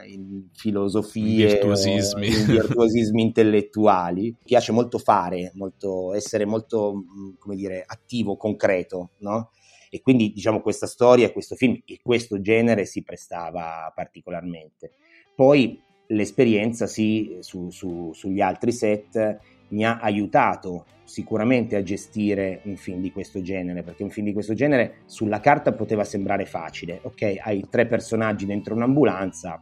in 0.07 0.47
filosofie, 0.53 1.47
virtuosismi. 1.47 2.27
in 2.27 2.45
virtuosismi 2.45 3.21
intellettuali. 3.21 4.21
Mi 4.23 4.37
piace 4.45 4.71
molto 4.71 4.97
fare, 4.97 5.51
molto, 5.55 6.13
essere 6.13 6.45
molto, 6.45 7.03
come 7.37 7.55
dire, 7.55 7.83
attivo, 7.85 8.37
concreto, 8.37 9.11
no? 9.19 9.49
E 9.93 10.01
quindi 10.01 10.31
diciamo 10.31 10.61
questa 10.61 10.87
storia, 10.87 11.33
questo 11.33 11.55
film 11.55 11.81
e 11.85 11.99
questo 12.01 12.39
genere 12.39 12.85
si 12.85 13.03
prestava 13.03 13.91
particolarmente. 13.93 14.93
Poi 15.35 15.79
l'esperienza 16.07 16.87
sì, 16.87 17.37
su, 17.41 17.69
su, 17.71 18.11
sugli 18.13 18.39
altri 18.39 18.71
set 18.71 19.39
mi 19.69 19.85
ha 19.85 19.99
aiutato 19.99 20.85
sicuramente 21.03 21.75
a 21.75 21.83
gestire 21.83 22.61
un 22.63 22.77
film 22.77 23.01
di 23.01 23.11
questo 23.11 23.41
genere, 23.41 23.83
perché 23.83 24.03
un 24.03 24.09
film 24.11 24.27
di 24.27 24.33
questo 24.33 24.53
genere 24.53 24.99
sulla 25.05 25.41
carta 25.41 25.73
poteva 25.73 26.05
sembrare 26.05 26.45
facile, 26.45 26.99
ok, 27.01 27.35
hai 27.41 27.67
tre 27.69 27.85
personaggi 27.85 28.45
dentro 28.45 28.73
un'ambulanza, 28.75 29.61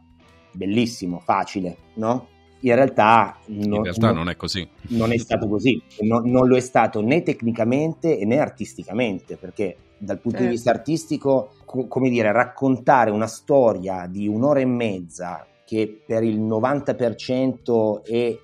bellissimo, 0.52 1.18
facile, 1.18 1.76
no? 1.94 2.28
In 2.60 2.74
realtà, 2.74 3.36
non, 3.46 3.74
in 3.78 3.82
realtà 3.82 4.06
non, 4.06 4.16
non, 4.16 4.28
è 4.28 4.36
così. 4.36 4.68
Non 4.90 5.12
è 5.12 5.16
stato 5.16 5.48
così, 5.48 5.80
no, 6.00 6.20
non 6.24 6.46
lo 6.46 6.56
è 6.56 6.60
stato 6.60 7.00
né 7.00 7.22
tecnicamente 7.22 8.24
né 8.24 8.38
artisticamente, 8.38 9.36
perché 9.36 9.76
dal 10.00 10.18
punto 10.18 10.38
eh. 10.38 10.42
di 10.42 10.48
vista 10.48 10.70
artistico, 10.70 11.52
co- 11.64 11.86
come 11.86 12.08
dire, 12.08 12.32
raccontare 12.32 13.10
una 13.10 13.26
storia 13.26 14.06
di 14.06 14.26
un'ora 14.26 14.60
e 14.60 14.64
mezza 14.64 15.46
che 15.64 16.02
per 16.04 16.24
il 16.24 16.40
90% 16.40 18.02
è, 18.02 18.38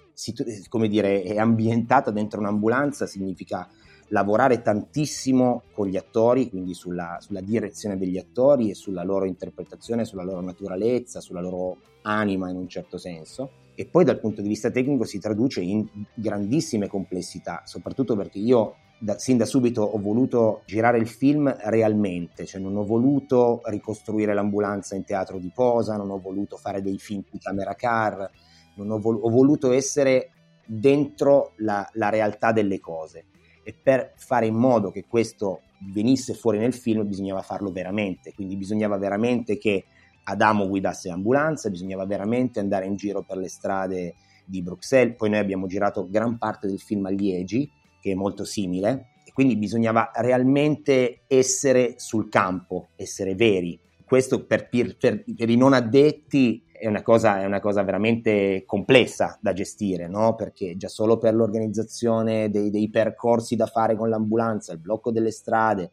come 0.69 0.89
dire, 0.89 1.23
è 1.23 1.39
ambientata 1.39 2.11
dentro 2.11 2.39
un'ambulanza 2.39 3.07
significa 3.07 3.69
lavorare 4.11 4.63
tantissimo 4.63 5.63
con 5.73 5.89
gli 5.89 5.97
attori, 5.97 6.49
quindi 6.49 6.75
sulla, 6.75 7.19
sulla, 7.21 7.41
direzione 7.41 7.99
degli 7.99 8.19
attori 8.19 8.71
e 8.71 8.75
sulla 8.75 9.03
loro 9.03 9.25
interpretazione, 9.25 10.05
sulla 10.05 10.23
loro 10.23 10.41
naturalezza, 10.41 11.21
sulla 11.21 11.41
loro 11.41 11.79
anima 12.03 12.49
in 12.49 12.57
un 12.57 12.69
certo 12.69 12.99
senso. 12.99 13.51
E 13.75 13.87
poi 13.87 14.05
dal 14.05 14.21
punto 14.21 14.41
di 14.41 14.49
vista 14.49 14.71
tecnico 14.71 15.05
si 15.05 15.19
traduce 15.19 15.61
in 15.61 15.85
grandissime 16.15 16.87
complessità, 16.87 17.63
soprattutto 17.65 18.15
perché 18.15 18.39
io 18.39 18.77
da, 18.99 19.19
sin 19.19 19.37
da 19.37 19.45
subito 19.45 19.83
ho 19.83 19.99
voluto 19.99 20.63
girare 20.65 20.99
il 20.99 21.09
film 21.09 21.55
realmente, 21.65 22.47
cioè 22.47 22.61
non 22.61 22.77
ho 22.77 22.85
voluto 22.85 23.61
ricostruire 23.65 24.33
l'ambulanza 24.33 24.95
in 24.95 25.05
teatro 25.05 25.39
di 25.39 25.51
posa, 25.55 25.97
non 25.97 26.11
ho 26.11 26.19
voluto 26.19 26.57
fare 26.57 26.81
dei 26.83 26.99
film 26.99 27.23
di 27.31 27.39
camera 27.39 27.75
car, 27.75 28.31
ho, 28.77 28.99
vol- 28.99 29.21
ho 29.21 29.31
voluto 29.31 29.73
essere 29.73 30.31
dentro 30.67 31.53
la, 31.57 31.89
la 31.95 32.09
realtà 32.09 32.53
delle 32.53 32.81
cose. 32.81 33.27
E 33.63 33.75
per 33.75 34.13
fare 34.17 34.47
in 34.47 34.55
modo 34.55 34.91
che 34.91 35.05
questo 35.09 35.63
venisse 35.93 36.35
fuori 36.35 36.59
nel 36.59 36.73
film 36.73 37.07
bisognava 37.07 37.43
farlo 37.43 37.71
veramente, 37.71 38.33
quindi 38.33 38.57
bisognava 38.57 38.97
veramente 38.97 39.59
che 39.59 39.85
Adamo 40.25 40.69
guidasse 40.69 41.09
l'ambulanza, 41.09 41.71
bisognava 41.71 42.05
veramente 42.07 42.59
andare 42.59 42.87
in 42.87 42.97
giro 42.97 43.23
per 43.23 43.37
le 43.37 43.49
strade 43.49 44.15
di 44.45 44.63
Bruxelles, 44.63 45.17
poi 45.17 45.31
noi 45.31 45.39
abbiamo 45.39 45.67
girato 45.67 46.09
gran 46.09 46.39
parte 46.39 46.67
del 46.67 46.81
film 46.81 47.07
a 47.07 47.11
Liegi, 47.11 47.71
che 48.07 48.13
è 48.13 48.15
molto 48.15 48.45
simile, 48.45 49.09
e 49.25 49.33
quindi 49.33 49.57
bisognava 49.57 50.13
realmente 50.15 51.23
essere 51.27 51.95
sul 51.97 52.29
campo, 52.29 52.91
essere 52.95 53.35
veri. 53.35 53.77
Questo 54.05 54.47
per, 54.47 54.69
per, 54.69 54.97
per 54.97 55.51
i 55.51 55.57
non 55.57 55.73
addetti 55.73 56.65
è 56.71 56.87
una, 56.87 57.03
cosa, 57.03 57.41
è 57.41 57.45
una 57.45 57.59
cosa 57.59 57.83
veramente 57.83 58.63
complessa 58.65 59.37
da 59.41 59.53
gestire, 59.53 60.07
no? 60.07 60.37
perché 60.37 60.77
già 60.77 60.87
solo 60.87 61.19
per 61.19 61.35
l'organizzazione 61.35 62.49
dei, 62.49 62.71
dei 62.71 62.89
percorsi 62.91 63.57
da 63.57 63.67
fare 63.67 63.97
con 63.97 64.09
l'ambulanza, 64.09 64.73
il 64.73 64.79
blocco 64.79 65.11
delle 65.11 65.33
strade, 65.33 65.91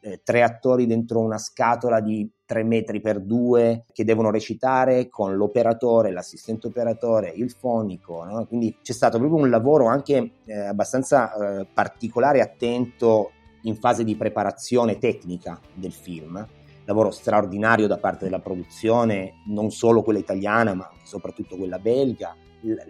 eh, 0.00 0.20
tre 0.22 0.42
attori 0.42 0.86
dentro 0.86 1.20
una 1.20 1.38
scatola 1.38 2.00
di 2.00 2.28
tre 2.44 2.62
metri 2.62 3.00
per 3.00 3.20
due 3.20 3.84
che 3.92 4.04
devono 4.04 4.30
recitare 4.30 5.08
con 5.08 5.36
l'operatore, 5.36 6.12
l'assistente 6.12 6.68
operatore, 6.68 7.32
il 7.34 7.50
fonico, 7.50 8.24
no? 8.24 8.46
quindi 8.46 8.76
c'è 8.82 8.92
stato 8.92 9.18
proprio 9.18 9.42
un 9.42 9.50
lavoro 9.50 9.86
anche 9.86 10.32
eh, 10.44 10.58
abbastanza 10.58 11.60
eh, 11.60 11.66
particolare 11.72 12.38
e 12.38 12.42
attento 12.42 13.32
in 13.62 13.76
fase 13.76 14.04
di 14.04 14.16
preparazione 14.16 14.98
tecnica 14.98 15.60
del 15.74 15.92
film 15.92 16.46
lavoro 16.86 17.10
straordinario 17.10 17.86
da 17.86 17.98
parte 17.98 18.24
della 18.24 18.38
produzione, 18.38 19.42
non 19.46 19.70
solo 19.70 20.02
quella 20.02 20.20
italiana, 20.20 20.72
ma 20.72 20.88
soprattutto 21.02 21.56
quella 21.56 21.78
belga. 21.78 22.34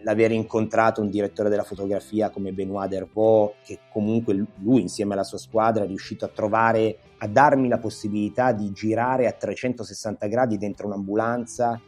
L'aver 0.03 0.33
incontrato 0.33 1.01
un 1.01 1.11
direttore 1.11 1.49
della 1.49 1.63
fotografia 1.63 2.31
come 2.31 2.53
Benoit 2.53 2.89
Dervaux, 2.89 3.57
che 3.65 3.81
comunque 3.93 4.35
lui 4.61 4.81
insieme 4.81 5.13
alla 5.13 5.25
sua 5.25 5.39
squadra 5.39 5.85
è 5.85 5.87
riuscito 5.87 6.25
a 6.25 6.29
trovare, 6.29 6.99
a 7.19 7.29
darmi 7.29 7.69
la 7.69 7.79
possibilità 7.79 8.53
di 8.53 8.73
girare 8.73 9.27
a 9.27 9.33
360 9.33 10.27
gradi 10.27 10.57
dentro 10.57 10.87
un'ambulanza 10.87 11.81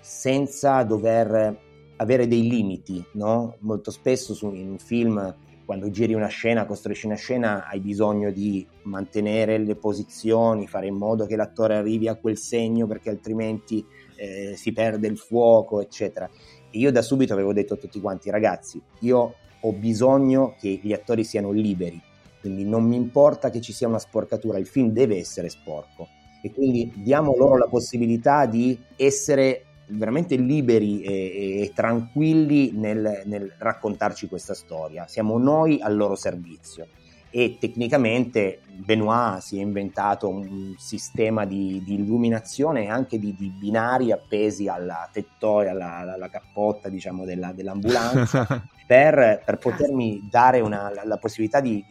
senza 0.00 0.82
dover 0.82 1.64
avere 1.96 2.28
dei 2.28 2.48
limiti, 2.48 3.04
no? 3.12 3.56
Molto 3.60 3.90
spesso 3.90 4.34
su, 4.34 4.52
in 4.52 4.70
un 4.70 4.78
film 4.78 5.34
quando 5.66 5.90
giri 5.90 6.14
una 6.14 6.28
scena, 6.28 6.64
costruisci 6.64 7.06
una 7.06 7.16
scena, 7.16 7.66
hai 7.66 7.80
bisogno 7.80 8.30
di 8.30 8.64
mantenere 8.84 9.58
le 9.58 9.74
posizioni, 9.74 10.68
fare 10.68 10.86
in 10.86 10.94
modo 10.94 11.26
che 11.26 11.34
l'attore 11.34 11.74
arrivi 11.74 12.06
a 12.06 12.14
quel 12.14 12.38
segno 12.38 12.86
perché 12.86 13.10
altrimenti 13.10 13.84
eh, 14.14 14.54
si 14.56 14.72
perde 14.72 15.08
il 15.08 15.18
fuoco, 15.18 15.80
eccetera. 15.80 16.30
E 16.70 16.78
io 16.78 16.92
da 16.92 17.02
subito 17.02 17.32
avevo 17.32 17.52
detto 17.52 17.74
a 17.74 17.78
tutti 17.78 18.00
quanti, 18.00 18.30
ragazzi, 18.30 18.80
io 19.00 19.34
ho 19.60 19.72
bisogno 19.72 20.54
che 20.58 20.78
gli 20.80 20.92
attori 20.92 21.24
siano 21.24 21.50
liberi, 21.50 22.00
quindi 22.40 22.64
non 22.64 22.84
mi 22.84 22.94
importa 22.94 23.50
che 23.50 23.60
ci 23.60 23.72
sia 23.72 23.88
una 23.88 23.98
sporcatura, 23.98 24.58
il 24.58 24.68
film 24.68 24.90
deve 24.90 25.16
essere 25.18 25.48
sporco. 25.48 26.06
E 26.42 26.52
quindi 26.52 26.92
diamo 26.94 27.34
loro 27.36 27.56
la 27.56 27.66
possibilità 27.66 28.46
di 28.46 28.78
essere 28.94 29.65
veramente 29.88 30.36
liberi 30.36 31.02
e, 31.02 31.62
e 31.62 31.72
tranquilli 31.74 32.72
nel, 32.72 33.22
nel, 33.24 33.52
raccontarci 33.58 34.28
questa 34.28 34.54
storia. 34.54 35.06
Siamo 35.06 35.38
noi 35.38 35.80
al 35.80 35.96
loro 35.96 36.14
servizio. 36.14 36.88
E 37.28 37.58
tecnicamente 37.60 38.60
Benoit 38.66 39.40
si 39.40 39.58
è 39.58 39.60
inventato 39.60 40.28
un 40.28 40.74
sistema 40.78 41.44
di, 41.44 41.82
di 41.84 41.94
illuminazione 41.94 42.84
e 42.84 42.88
anche 42.88 43.18
di, 43.18 43.34
di, 43.36 43.50
binari 43.50 44.10
appesi 44.10 44.68
alla 44.68 45.08
tettoia, 45.12 45.72
alla, 45.72 46.12
alla 46.14 46.30
cappotta 46.30 46.88
diciamo, 46.88 47.24
della, 47.26 47.52
dell'ambulanza 47.52 48.46
per, 48.86 49.42
per, 49.44 49.58
potermi 49.58 50.26
dare 50.30 50.60
una, 50.60 50.90
la, 50.94 51.04
la, 51.04 51.18
possibilità 51.18 51.60
di, 51.60 51.84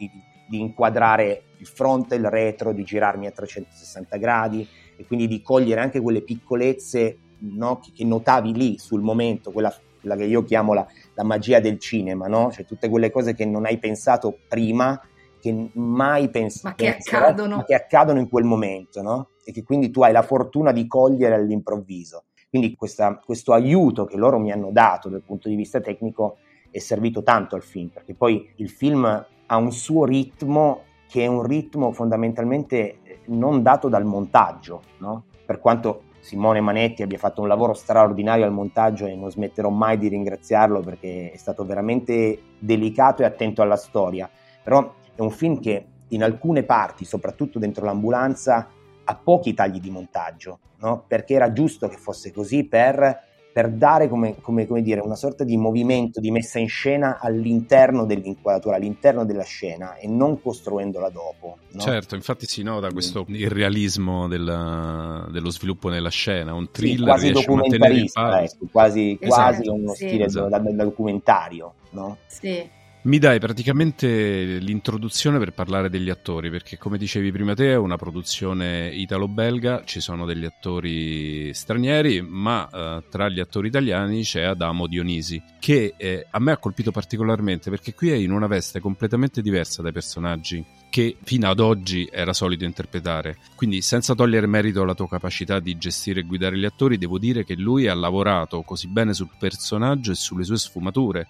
di 0.48 0.58
inquadrare 0.58 1.42
il 1.58 1.66
fronte, 1.66 2.16
il 2.16 2.28
retro, 2.28 2.72
di 2.72 2.82
girarmi 2.82 3.26
a 3.26 3.30
360 3.30 4.16
gradi 4.16 4.66
e 4.96 5.06
quindi 5.06 5.28
di 5.28 5.42
cogliere 5.42 5.80
anche 5.80 6.00
quelle 6.00 6.22
piccolezze 6.22 7.18
no? 7.38 7.78
che, 7.78 7.92
che, 7.94 8.04
notavi 8.04 8.52
lì 8.52 8.78
sul 8.78 9.00
momento, 9.00 9.50
quella, 9.50 9.74
quella 10.00 10.16
che 10.16 10.24
io 10.24 10.44
chiamo 10.44 10.74
la, 10.74 10.86
la 11.14 11.24
magia 11.24 11.60
del 11.60 11.78
cinema, 11.78 12.26
no? 12.26 12.50
cioè 12.50 12.64
tutte 12.64 12.88
quelle 12.88 13.10
cose 13.10 13.34
che 13.34 13.44
non 13.44 13.64
hai 13.64 13.78
pensato 13.78 14.38
prima, 14.48 15.00
che 15.40 15.70
mai 15.74 16.28
pensi, 16.30 16.60
ma 16.64 16.74
che 16.74 16.88
accadono. 16.88 17.56
Ma 17.56 17.64
che 17.64 17.74
accadono 17.74 18.20
in 18.20 18.28
quel 18.28 18.44
momento, 18.44 19.02
no? 19.02 19.28
e 19.44 19.52
che 19.52 19.62
quindi 19.62 19.90
tu 19.90 20.02
hai 20.02 20.12
la 20.12 20.22
fortuna 20.22 20.72
di 20.72 20.86
cogliere 20.86 21.34
all'improvviso. 21.34 22.24
Quindi 22.48 22.74
questa, 22.74 23.20
questo 23.24 23.52
aiuto 23.52 24.04
che 24.04 24.16
loro 24.16 24.38
mi 24.38 24.50
hanno 24.50 24.70
dato 24.72 25.08
dal 25.08 25.22
punto 25.22 25.48
di 25.48 25.54
vista 25.54 25.80
tecnico 25.80 26.38
è 26.70 26.78
servito 26.78 27.22
tanto 27.22 27.54
al 27.54 27.62
film, 27.62 27.88
perché 27.88 28.14
poi 28.14 28.52
il 28.56 28.68
film 28.70 29.04
ha 29.46 29.56
un 29.56 29.72
suo 29.72 30.04
ritmo 30.04 30.82
che 31.08 31.22
è 31.22 31.26
un 31.26 31.42
ritmo 31.42 31.92
fondamentalmente 31.92 32.98
non 33.26 33.62
dato 33.62 33.88
dal 33.88 34.04
montaggio, 34.04 34.82
no? 34.98 35.24
per 35.44 35.60
quanto 35.60 36.02
Simone 36.26 36.60
Manetti 36.60 37.04
abbia 37.04 37.18
fatto 37.18 37.40
un 37.40 37.46
lavoro 37.46 37.72
straordinario 37.72 38.44
al 38.44 38.50
montaggio 38.50 39.06
e 39.06 39.14
non 39.14 39.30
smetterò 39.30 39.68
mai 39.68 39.96
di 39.96 40.08
ringraziarlo 40.08 40.80
perché 40.80 41.30
è 41.30 41.36
stato 41.36 41.64
veramente 41.64 42.40
delicato 42.58 43.22
e 43.22 43.26
attento 43.26 43.62
alla 43.62 43.76
storia. 43.76 44.28
Però 44.64 44.92
è 45.14 45.20
un 45.20 45.30
film 45.30 45.60
che 45.60 45.86
in 46.08 46.24
alcune 46.24 46.64
parti, 46.64 47.04
soprattutto 47.04 47.60
dentro 47.60 47.84
l'ambulanza, 47.84 48.68
ha 49.04 49.14
pochi 49.14 49.54
tagli 49.54 49.78
di 49.78 49.88
montaggio, 49.88 50.58
no? 50.78 51.04
perché 51.06 51.34
era 51.34 51.52
giusto 51.52 51.86
che 51.86 51.96
fosse 51.96 52.32
così 52.32 52.64
per 52.64 53.22
per 53.56 53.70
dare 53.70 54.06
come, 54.06 54.36
come, 54.42 54.66
come 54.66 54.82
dire, 54.82 55.00
una 55.00 55.14
sorta 55.14 55.42
di 55.42 55.56
movimento, 55.56 56.20
di 56.20 56.30
messa 56.30 56.58
in 56.58 56.68
scena 56.68 57.18
all'interno 57.18 58.04
dell'inquadratura, 58.04 58.76
all'interno 58.76 59.24
della 59.24 59.44
scena 59.44 59.96
e 59.96 60.06
non 60.06 60.42
costruendola 60.42 61.08
dopo. 61.08 61.56
No? 61.70 61.80
Certo, 61.80 62.16
infatti 62.16 62.44
si 62.44 62.62
nota 62.62 62.92
questo 62.92 63.24
irrealismo 63.28 64.28
della, 64.28 65.26
dello 65.30 65.48
sviluppo 65.48 65.88
nella 65.88 66.10
scena, 66.10 66.52
un 66.52 66.70
thriller 66.70 67.18
sì, 67.18 67.30
quasi 67.30 67.30
documentarista, 67.30 68.42
ecco, 68.42 68.66
quasi, 68.70 69.16
esatto, 69.18 69.26
quasi 69.26 69.68
uno 69.70 69.94
sì. 69.94 70.06
stile 70.06 70.24
esatto. 70.26 70.48
da, 70.50 70.58
da, 70.58 70.70
da 70.72 70.84
documentario. 70.84 71.72
No? 71.92 72.18
Sì. 72.26 72.68
Mi 73.06 73.20
dai 73.20 73.38
praticamente 73.38 74.58
l'introduzione 74.58 75.38
per 75.38 75.52
parlare 75.52 75.88
degli 75.88 76.10
attori, 76.10 76.50
perché 76.50 76.76
come 76.76 76.98
dicevi 76.98 77.30
prima 77.30 77.54
te 77.54 77.70
è 77.70 77.76
una 77.76 77.94
produzione 77.94 78.88
italo-belga, 78.92 79.84
ci 79.84 80.00
sono 80.00 80.26
degli 80.26 80.44
attori 80.44 81.54
stranieri, 81.54 82.20
ma 82.20 82.68
eh, 82.68 83.04
tra 83.08 83.28
gli 83.28 83.38
attori 83.38 83.68
italiani 83.68 84.24
c'è 84.24 84.42
Adamo 84.42 84.88
Dionisi, 84.88 85.40
che 85.60 85.94
eh, 85.96 86.26
a 86.28 86.40
me 86.40 86.50
ha 86.50 86.56
colpito 86.56 86.90
particolarmente 86.90 87.70
perché 87.70 87.94
qui 87.94 88.10
è 88.10 88.16
in 88.16 88.32
una 88.32 88.48
veste 88.48 88.80
completamente 88.80 89.40
diversa 89.40 89.82
dai 89.82 89.92
personaggi 89.92 90.64
che 90.90 91.16
fino 91.22 91.48
ad 91.48 91.60
oggi 91.60 92.08
era 92.10 92.32
solito 92.32 92.64
interpretare. 92.64 93.38
Quindi, 93.54 93.82
senza 93.82 94.16
togliere 94.16 94.48
merito 94.48 94.82
alla 94.82 94.94
tua 94.94 95.08
capacità 95.08 95.60
di 95.60 95.78
gestire 95.78 96.20
e 96.20 96.24
guidare 96.24 96.58
gli 96.58 96.64
attori, 96.64 96.98
devo 96.98 97.20
dire 97.20 97.44
che 97.44 97.54
lui 97.54 97.86
ha 97.86 97.94
lavorato 97.94 98.62
così 98.62 98.88
bene 98.88 99.14
sul 99.14 99.30
personaggio 99.38 100.10
e 100.10 100.16
sulle 100.16 100.42
sue 100.42 100.56
sfumature 100.56 101.28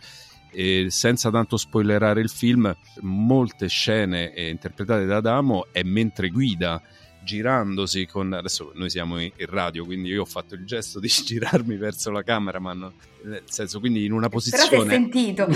e 0.59 0.87
senza 0.89 1.31
tanto 1.31 1.59
spoilerare 1.59 2.23
il 2.23 2.31
film, 2.31 2.75
molte 3.01 3.69
scene 3.69 4.33
interpretate 4.35 5.05
da 5.05 5.17
Adamo 5.17 5.67
è 5.71 5.83
mentre 5.83 6.31
guida 6.31 6.81
girandosi 7.23 8.07
con 8.07 8.33
adesso 8.33 8.71
noi 8.75 8.89
siamo 8.89 9.21
in 9.21 9.33
radio 9.49 9.85
quindi 9.85 10.09
io 10.09 10.23
ho 10.23 10.25
fatto 10.25 10.55
il 10.55 10.65
gesto 10.65 10.99
di 10.99 11.09
girarmi 11.13 11.77
verso 11.77 12.11
la 12.11 12.23
camera 12.23 12.59
ma 12.59 12.73
no, 12.73 12.95
nel 13.25 13.43
senso 13.45 13.81
quindi 13.81 14.07
in 14.07 14.13
una 14.13 14.31
posizione. 14.31 14.71
Però 14.71 14.89
sentito 14.89 15.45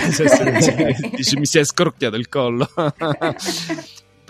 dici 1.16 1.36
mi 1.38 1.46
si 1.46 1.58
è 1.58 1.64
scrocchiato 1.64 2.16
il 2.16 2.28
collo 2.28 2.68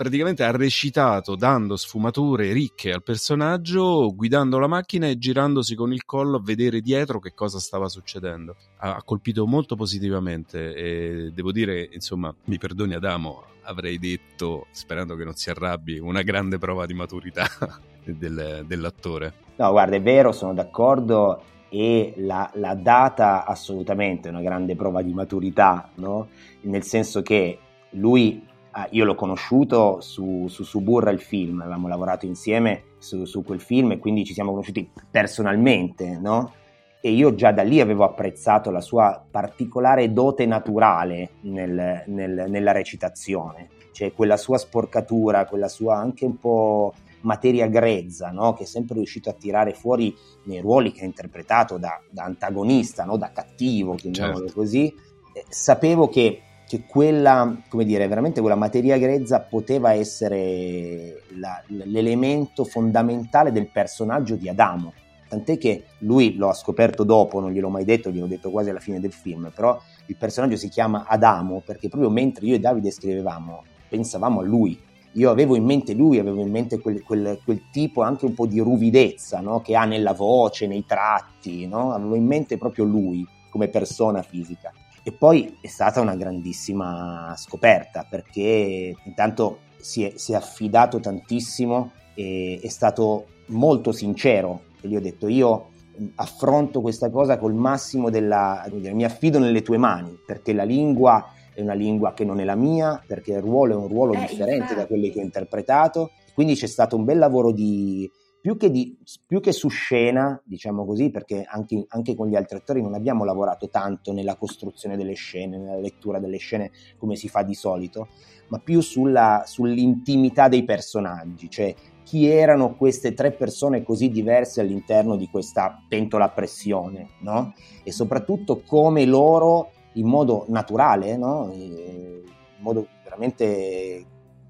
praticamente 0.01 0.43
ha 0.43 0.49
recitato 0.49 1.35
dando 1.35 1.75
sfumature 1.75 2.51
ricche 2.53 2.91
al 2.91 3.03
personaggio, 3.03 4.11
guidando 4.15 4.57
la 4.57 4.65
macchina 4.65 5.05
e 5.07 5.19
girandosi 5.19 5.75
con 5.75 5.93
il 5.93 6.05
collo 6.05 6.37
a 6.37 6.41
vedere 6.41 6.81
dietro 6.81 7.19
che 7.19 7.35
cosa 7.35 7.59
stava 7.59 7.87
succedendo. 7.87 8.55
Ha, 8.77 8.95
ha 8.95 9.03
colpito 9.03 9.45
molto 9.45 9.75
positivamente 9.75 10.73
e 10.73 11.31
devo 11.31 11.51
dire, 11.51 11.87
insomma, 11.91 12.33
mi 12.45 12.57
perdoni 12.57 12.95
Adamo, 12.95 13.43
avrei 13.61 13.99
detto, 13.99 14.65
sperando 14.71 15.15
che 15.15 15.23
non 15.23 15.35
si 15.35 15.51
arrabbi, 15.51 15.99
una 15.99 16.23
grande 16.23 16.57
prova 16.57 16.87
di 16.87 16.95
maturità 16.95 17.45
del, 18.03 18.63
dell'attore. 18.65 19.33
No, 19.57 19.69
guarda, 19.69 19.97
è 19.97 20.01
vero, 20.01 20.31
sono 20.31 20.55
d'accordo 20.55 21.43
e 21.69 22.13
la, 22.17 22.49
la, 22.55 22.73
data 22.73 23.45
assolutamente 23.45 24.29
una 24.29 24.41
grande 24.41 24.75
prova 24.75 25.03
di 25.03 25.13
maturità, 25.13 25.91
no? 25.97 26.27
nel 26.61 26.81
senso 26.81 27.21
che 27.21 27.59
lui 27.91 28.49
Uh, 28.73 28.87
io 28.91 29.03
l'ho 29.03 29.15
conosciuto 29.15 29.99
su, 29.99 30.47
su 30.47 30.63
Suburra 30.63 31.11
il 31.11 31.19
film, 31.19 31.59
avevamo 31.59 31.89
lavorato 31.89 32.25
insieme 32.25 32.83
su, 32.99 33.25
su, 33.25 33.43
quel 33.43 33.59
film 33.59 33.91
e 33.91 33.99
quindi 33.99 34.23
ci 34.23 34.33
siamo 34.33 34.51
conosciuti 34.51 34.89
personalmente, 35.09 36.17
no? 36.17 36.53
E 37.01 37.11
io 37.11 37.35
già 37.35 37.51
da 37.51 37.63
lì 37.63 37.81
avevo 37.81 38.05
apprezzato 38.05 38.71
la 38.71 38.79
sua 38.79 39.21
particolare 39.29 40.13
dote 40.13 40.45
naturale 40.45 41.31
nel, 41.41 42.03
nel, 42.05 42.45
nella 42.47 42.71
recitazione, 42.71 43.69
cioè 43.91 44.13
quella 44.13 44.37
sua 44.37 44.57
sporcatura, 44.57 45.45
quella 45.47 45.67
sua 45.67 45.97
anche 45.97 46.23
un 46.23 46.37
po' 46.37 46.93
materia 47.21 47.67
grezza, 47.67 48.29
no? 48.31 48.53
che 48.53 48.63
è 48.63 48.65
sempre 48.65 48.95
riuscito 48.95 49.29
a 49.29 49.33
tirare 49.33 49.73
fuori 49.73 50.15
nei 50.43 50.59
ruoli 50.59 50.91
che 50.91 51.01
ha 51.01 51.05
interpretato 51.05 51.77
da, 51.77 51.99
da 52.09 52.23
antagonista, 52.23 53.03
no? 53.03 53.17
da 53.17 53.31
cattivo, 53.31 53.95
chiamiamolo 53.95 54.45
certo. 54.45 54.53
così. 54.53 54.93
Eh, 55.33 55.45
sapevo 55.49 56.07
che 56.09 56.41
che 56.71 56.83
quella, 56.87 57.53
come 57.67 57.83
dire, 57.83 58.07
veramente 58.07 58.39
quella 58.39 58.55
materia 58.55 58.97
grezza 58.97 59.41
poteva 59.41 59.91
essere 59.91 61.23
la, 61.37 61.61
l'elemento 61.67 62.63
fondamentale 62.63 63.51
del 63.51 63.67
personaggio 63.67 64.37
di 64.37 64.47
Adamo. 64.47 64.93
Tant'è 65.27 65.57
che 65.57 65.83
lui 65.97 66.35
l'ho 66.35 66.53
scoperto 66.53 67.03
dopo, 67.03 67.41
non 67.41 67.51
gliel'ho 67.51 67.67
mai 67.67 67.83
detto, 67.83 68.09
gliel'ho 68.09 68.25
detto 68.25 68.51
quasi 68.51 68.69
alla 68.69 68.79
fine 68.79 69.01
del 69.01 69.11
film, 69.11 69.51
però 69.53 69.77
il 70.05 70.15
personaggio 70.15 70.55
si 70.55 70.69
chiama 70.69 71.03
Adamo 71.09 71.61
perché 71.65 71.89
proprio 71.89 72.09
mentre 72.09 72.45
io 72.45 72.55
e 72.55 72.59
Davide 72.59 72.89
scrivevamo 72.89 73.63
pensavamo 73.89 74.39
a 74.39 74.43
lui. 74.43 74.79
Io 75.15 75.29
avevo 75.29 75.57
in 75.57 75.65
mente 75.65 75.93
lui, 75.93 76.19
avevo 76.19 76.39
in 76.39 76.51
mente 76.51 76.79
quel, 76.79 77.03
quel, 77.03 77.37
quel 77.43 77.63
tipo 77.69 78.01
anche 78.01 78.23
un 78.23 78.33
po' 78.33 78.45
di 78.45 78.59
ruvidezza 78.59 79.41
no? 79.41 79.59
che 79.59 79.75
ha 79.75 79.83
nella 79.83 80.13
voce, 80.13 80.67
nei 80.67 80.85
tratti, 80.85 81.67
no? 81.67 81.91
avevo 81.91 82.15
in 82.15 82.25
mente 82.25 82.57
proprio 82.57 82.85
lui 82.85 83.27
come 83.49 83.67
persona 83.67 84.21
fisica. 84.21 84.71
E 85.03 85.11
poi 85.11 85.57
è 85.61 85.67
stata 85.67 85.99
una 85.99 86.15
grandissima 86.15 87.33
scoperta 87.37 88.05
perché 88.07 88.95
intanto 89.03 89.59
si 89.77 90.03
è, 90.03 90.13
si 90.15 90.33
è 90.33 90.35
affidato 90.35 90.99
tantissimo 90.99 91.91
e 92.13 92.59
è 92.61 92.67
stato 92.67 93.25
molto 93.47 93.91
sincero. 93.91 94.63
E 94.81 94.87
gli 94.87 94.95
ho 94.95 95.01
detto 95.01 95.27
io 95.27 95.69
affronto 96.15 96.81
questa 96.81 97.09
cosa 97.09 97.37
col 97.37 97.53
massimo 97.53 98.09
della... 98.09 98.65
mi 98.71 99.03
affido 99.03 99.39
nelle 99.39 99.61
tue 99.61 99.77
mani 99.77 100.17
perché 100.25 100.53
la 100.53 100.63
lingua 100.63 101.33
è 101.53 101.61
una 101.61 101.73
lingua 101.73 102.13
che 102.13 102.23
non 102.23 102.39
è 102.39 102.43
la 102.43 102.55
mia, 102.55 103.01
perché 103.05 103.33
il 103.33 103.41
ruolo 103.41 103.73
è 103.73 103.75
un 103.75 103.87
ruolo 103.87 104.13
eh, 104.13 104.19
differente 104.19 104.55
infatti. 104.55 104.75
da 104.75 104.85
quelli 104.87 105.11
che 105.11 105.19
ho 105.19 105.23
interpretato. 105.23 106.11
Quindi 106.33 106.55
c'è 106.55 106.67
stato 106.67 106.95
un 106.95 107.03
bel 107.03 107.17
lavoro 107.17 107.51
di, 107.51 108.09
più 108.41 108.57
che, 108.57 108.71
di, 108.71 108.97
più 109.25 109.39
che, 109.39 109.51
su 109.51 109.69
scena, 109.69 110.41
diciamo 110.43 110.83
così, 110.85 111.11
perché 111.11 111.45
anche, 111.47 111.85
anche, 111.87 112.15
con 112.15 112.27
gli 112.27 112.35
altri 112.35 112.57
attori 112.57 112.81
non 112.81 112.95
abbiamo 112.95 113.23
lavorato 113.23 113.69
tanto 113.69 114.11
nella 114.11 114.35
costruzione 114.35 114.97
delle 114.97 115.13
scene, 115.13 115.57
nella 115.57 115.79
lettura 115.79 116.19
delle 116.19 116.37
scene 116.37 116.71
come 116.97 117.15
si 117.15 117.29
fa 117.29 117.43
di 117.43 117.53
solito, 117.53 118.07
ma 118.47 118.57
più 118.57 118.81
sulla, 118.81 119.43
sull'intimità 119.45 120.47
dei 120.47 120.65
personaggi, 120.65 121.49
cioè 121.49 121.73
chi 122.03 122.27
erano 122.27 122.75
queste 122.75 123.13
tre 123.13 123.31
persone 123.31 123.83
così 123.83 124.09
diverse 124.09 124.59
all'interno 124.59 125.15
di 125.15 125.29
questa 125.29 125.79
pentola 125.87 126.25
a 126.25 126.29
pressione, 126.29 127.11
no? 127.21 127.53
E 127.83 127.91
soprattutto 127.91 128.63
come 128.65 129.05
loro, 129.05 129.71
in 129.93 130.07
modo 130.07 130.45
naturale, 130.49 131.15
no? 131.15 131.49
in 131.53 132.23
modo 132.57 132.87
veramente 133.03 134.05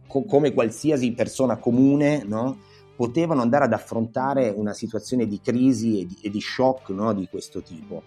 co- 0.07 0.23
come 0.23 0.53
qualsiasi 0.53 1.11
persona 1.13 1.57
comune, 1.57 2.23
no? 2.25 2.57
Potevano 3.01 3.41
andare 3.41 3.65
ad 3.65 3.73
affrontare 3.73 4.53
una 4.55 4.73
situazione 4.73 5.25
di 5.25 5.41
crisi 5.41 6.01
e 6.01 6.05
di, 6.05 6.17
e 6.21 6.29
di 6.29 6.39
shock 6.39 6.89
no, 6.89 7.15
di 7.15 7.27
questo 7.27 7.63
tipo. 7.63 8.03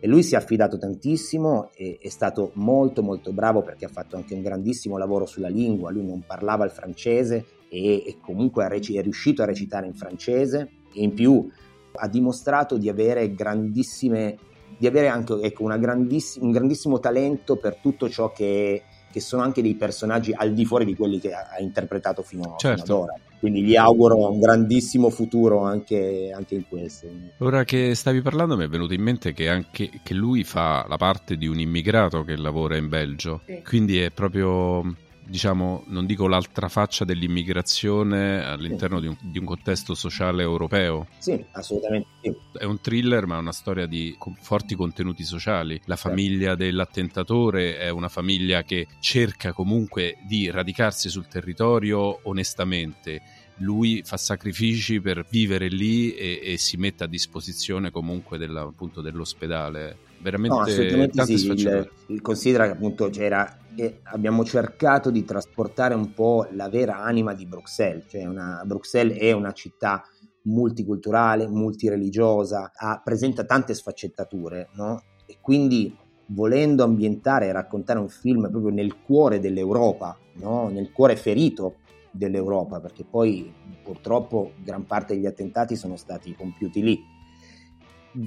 E 0.00 0.08
lui 0.08 0.24
si 0.24 0.34
è 0.34 0.38
affidato 0.38 0.76
tantissimo 0.76 1.70
e 1.72 1.98
è 2.02 2.08
stato 2.08 2.50
molto 2.54 3.00
molto 3.00 3.32
bravo 3.32 3.62
perché 3.62 3.84
ha 3.84 3.88
fatto 3.88 4.16
anche 4.16 4.34
un 4.34 4.42
grandissimo 4.42 4.98
lavoro 4.98 5.24
sulla 5.24 5.46
lingua, 5.46 5.92
lui 5.92 6.04
non 6.04 6.24
parlava 6.26 6.64
il 6.64 6.72
francese 6.72 7.46
e, 7.68 8.02
e 8.04 8.16
comunque 8.20 8.66
è 8.66 9.02
riuscito 9.02 9.42
a 9.42 9.46
recitare 9.46 9.86
in 9.86 9.94
francese 9.94 10.68
e 10.92 11.04
in 11.04 11.14
più 11.14 11.48
ha 11.94 12.08
dimostrato 12.08 12.76
di 12.76 12.88
avere 12.88 13.32
grandissime 13.36 14.36
di 14.76 14.88
avere 14.88 15.06
anche 15.06 15.40
ecco, 15.42 15.66
grandiss- 15.66 16.38
un 16.40 16.50
grandissimo 16.50 16.98
talento 16.98 17.54
per 17.54 17.76
tutto 17.76 18.08
ciò 18.08 18.32
che, 18.32 18.82
che, 19.14 19.20
sono 19.20 19.42
anche 19.42 19.62
dei 19.62 19.74
personaggi 19.74 20.32
al 20.34 20.52
di 20.52 20.64
fuori 20.64 20.84
di 20.84 20.96
quelli 20.96 21.20
che 21.20 21.32
ha, 21.32 21.48
ha 21.56 21.62
interpretato 21.62 22.22
fino, 22.22 22.56
certo. 22.58 22.82
fino, 22.82 22.96
ad 22.96 23.02
ora 23.02 23.18
quindi 23.44 23.62
gli 23.62 23.76
auguro 23.76 24.30
un 24.30 24.40
grandissimo 24.40 25.10
futuro 25.10 25.64
anche, 25.64 26.32
anche, 26.34 26.54
in 26.54 26.66
questo. 26.66 27.08
Ora 27.40 27.62
che 27.64 27.94
stavi 27.94 28.22
parlando 28.22 28.56
mi 28.56 28.64
è 28.64 28.68
venuto 28.68 28.94
in 28.94 29.02
mente 29.02 29.34
che 29.34 29.50
anche 29.50 29.90
che 30.02 30.14
lui 30.14 30.44
fa 30.44 30.86
la 30.88 30.96
parte 30.96 31.36
di 31.36 31.46
un 31.46 31.60
immigrato 31.60 32.24
che 32.24 32.36
lavora 32.36 32.78
in 32.78 32.88
Belgio, 32.88 33.42
sì. 33.44 33.60
quindi 33.62 33.98
è 34.00 34.10
proprio 34.10 34.96
diciamo, 35.34 35.82
non 35.88 36.06
dico 36.06 36.28
l'altra 36.28 36.68
faccia 36.68 37.04
dell'immigrazione 37.04 38.44
all'interno 38.44 38.98
sì. 38.98 39.02
di, 39.02 39.08
un, 39.08 39.16
di, 39.32 39.38
un, 39.40 39.44
contesto 39.44 39.92
sociale 39.96 40.42
europeo. 40.42 41.08
Sì, 41.18 41.44
assolutamente 41.50 42.06
sì. 42.20 42.32
È 42.52 42.62
un 42.62 42.80
thriller, 42.80 43.26
ma 43.26 43.34
è 43.34 43.38
una 43.40 43.50
storia 43.50 43.86
di 43.86 44.16
forti 44.40 44.76
contenuti 44.76 45.24
sociali. 45.24 45.74
La 45.86 45.96
certo. 45.96 46.10
famiglia 46.10 46.54
dell'attentatore 46.54 47.78
è 47.78 47.88
una 47.88 48.08
famiglia 48.08 48.62
che 48.62 48.86
cerca 49.00 49.52
comunque 49.52 50.18
di 50.24 50.48
radicarsi 50.52 51.08
sul 51.08 51.26
territorio 51.26 52.20
onestamente 52.28 53.20
lui 53.58 54.02
fa 54.04 54.16
sacrifici 54.16 55.00
per 55.00 55.24
vivere 55.28 55.68
lì 55.68 56.12
e, 56.14 56.40
e 56.42 56.58
si 56.58 56.76
mette 56.76 57.04
a 57.04 57.06
disposizione 57.06 57.90
comunque 57.90 58.38
della, 58.38 58.62
appunto, 58.62 59.00
dell'ospedale. 59.00 59.96
Veramente 60.24 60.56
no, 60.56 60.62
assolutamente 60.62 61.26
sì. 61.26 61.50
Il, 61.50 61.90
il 62.06 62.22
considera 62.22 62.64
che 62.64 62.70
appunto 62.70 63.10
c'era 63.10 63.58
e 63.76 64.00
abbiamo 64.04 64.42
cercato 64.42 65.10
di 65.10 65.22
trasportare 65.22 65.92
un 65.94 66.14
po' 66.14 66.48
la 66.52 66.70
vera 66.70 67.02
anima 67.02 67.34
di 67.34 67.44
Bruxelles, 67.44 68.06
cioè 68.08 68.24
una, 68.24 68.62
Bruxelles 68.64 69.18
è 69.18 69.32
una 69.32 69.52
città 69.52 70.02
multiculturale, 70.44 71.46
multireligiosa, 71.46 72.72
ha, 72.74 73.02
presenta 73.04 73.44
tante 73.44 73.74
sfaccettature, 73.74 74.70
no? 74.76 75.02
E 75.26 75.36
quindi 75.42 75.94
volendo 76.28 76.84
ambientare 76.84 77.48
e 77.48 77.52
raccontare 77.52 77.98
un 77.98 78.08
film 78.08 78.48
proprio 78.50 78.72
nel 78.72 79.02
cuore 79.02 79.40
dell'Europa, 79.40 80.16
no? 80.36 80.68
nel 80.70 80.90
cuore 80.90 81.16
ferito 81.16 81.76
dell'Europa, 82.10 82.80
perché 82.80 83.04
poi 83.04 83.52
purtroppo 83.82 84.52
gran 84.62 84.86
parte 84.86 85.14
degli 85.14 85.26
attentati 85.26 85.76
sono 85.76 85.96
stati 85.96 86.34
compiuti 86.34 86.82
lì. 86.82 87.12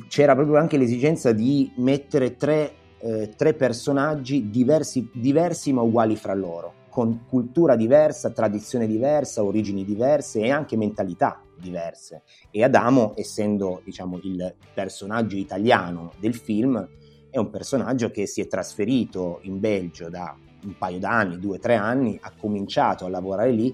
C'era 0.09 0.35
proprio 0.35 0.57
anche 0.57 0.77
l'esigenza 0.77 1.31
di 1.31 1.71
mettere 1.77 2.35
tre, 2.35 2.73
eh, 2.99 3.33
tre 3.35 3.53
personaggi 3.53 4.49
diversi, 4.49 5.09
diversi 5.13 5.71
ma 5.71 5.81
uguali 5.81 6.17
fra 6.17 6.33
loro, 6.33 6.73
con 6.89 7.23
cultura 7.25 7.77
diversa, 7.77 8.31
tradizione 8.31 8.85
diversa, 8.85 9.43
origini 9.43 9.85
diverse 9.85 10.41
e 10.41 10.51
anche 10.51 10.75
mentalità 10.75 11.41
diverse. 11.57 12.23
E 12.51 12.63
Adamo, 12.63 13.13
essendo 13.15 13.81
diciamo, 13.85 14.19
il 14.23 14.53
personaggio 14.73 15.37
italiano 15.37 16.11
del 16.19 16.35
film, 16.35 16.85
è 17.29 17.37
un 17.37 17.49
personaggio 17.49 18.11
che 18.11 18.27
si 18.27 18.41
è 18.41 18.47
trasferito 18.47 19.39
in 19.43 19.59
Belgio 19.59 20.09
da 20.09 20.35
un 20.63 20.77
paio 20.77 20.99
d'anni, 20.99 21.39
due 21.39 21.55
o 21.55 21.59
tre 21.59 21.75
anni, 21.75 22.17
ha 22.21 22.33
cominciato 22.37 23.05
a 23.05 23.09
lavorare 23.09 23.51
lì, 23.51 23.73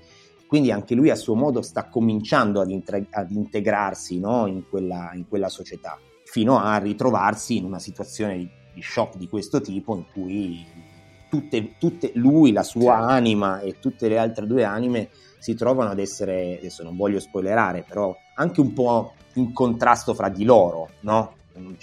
quindi 0.53 0.69
anche 0.69 0.93
lui 0.93 1.09
a 1.09 1.15
suo 1.15 1.33
modo 1.33 1.63
sta 1.63 1.85
cominciando 1.85 2.61
ad, 2.61 2.69
intre- 2.69 3.07
ad 3.09 3.31
integrarsi 3.31 4.19
no, 4.19 4.45
in, 4.45 4.69
quella, 4.69 5.09
in, 5.15 5.27
quella, 5.27 5.49
società, 5.49 5.97
fino 6.25 6.59
a 6.59 6.77
ritrovarsi 6.77 7.57
in 7.57 7.65
una 7.65 7.79
situazione 7.79 8.37
di, 8.37 8.47
di 8.75 8.81
shock 8.83 9.17
di 9.17 9.27
questo 9.27 9.61
tipo 9.61 9.95
in 9.95 10.05
cui 10.13 10.63
tutte, 11.27 11.75
tutte, 11.79 12.11
lui, 12.13 12.51
la 12.51 12.61
sua 12.61 12.97
certo. 12.97 13.07
anima 13.07 13.61
e 13.61 13.79
tutte 13.79 14.07
le 14.07 14.19
altre 14.19 14.45
due 14.45 14.63
anime 14.63 15.09
si 15.39 15.55
trovano 15.55 15.89
ad 15.89 15.97
essere, 15.97 16.59
adesso 16.59 16.83
non 16.83 16.95
voglio 16.95 17.19
spoilerare, 17.19 17.83
però 17.87 18.15
anche 18.35 18.61
un 18.61 18.73
po' 18.73 19.13
in 19.33 19.53
contrasto 19.53 20.13
fra 20.13 20.29
di 20.29 20.43
loro, 20.43 20.89
no? 20.99 21.33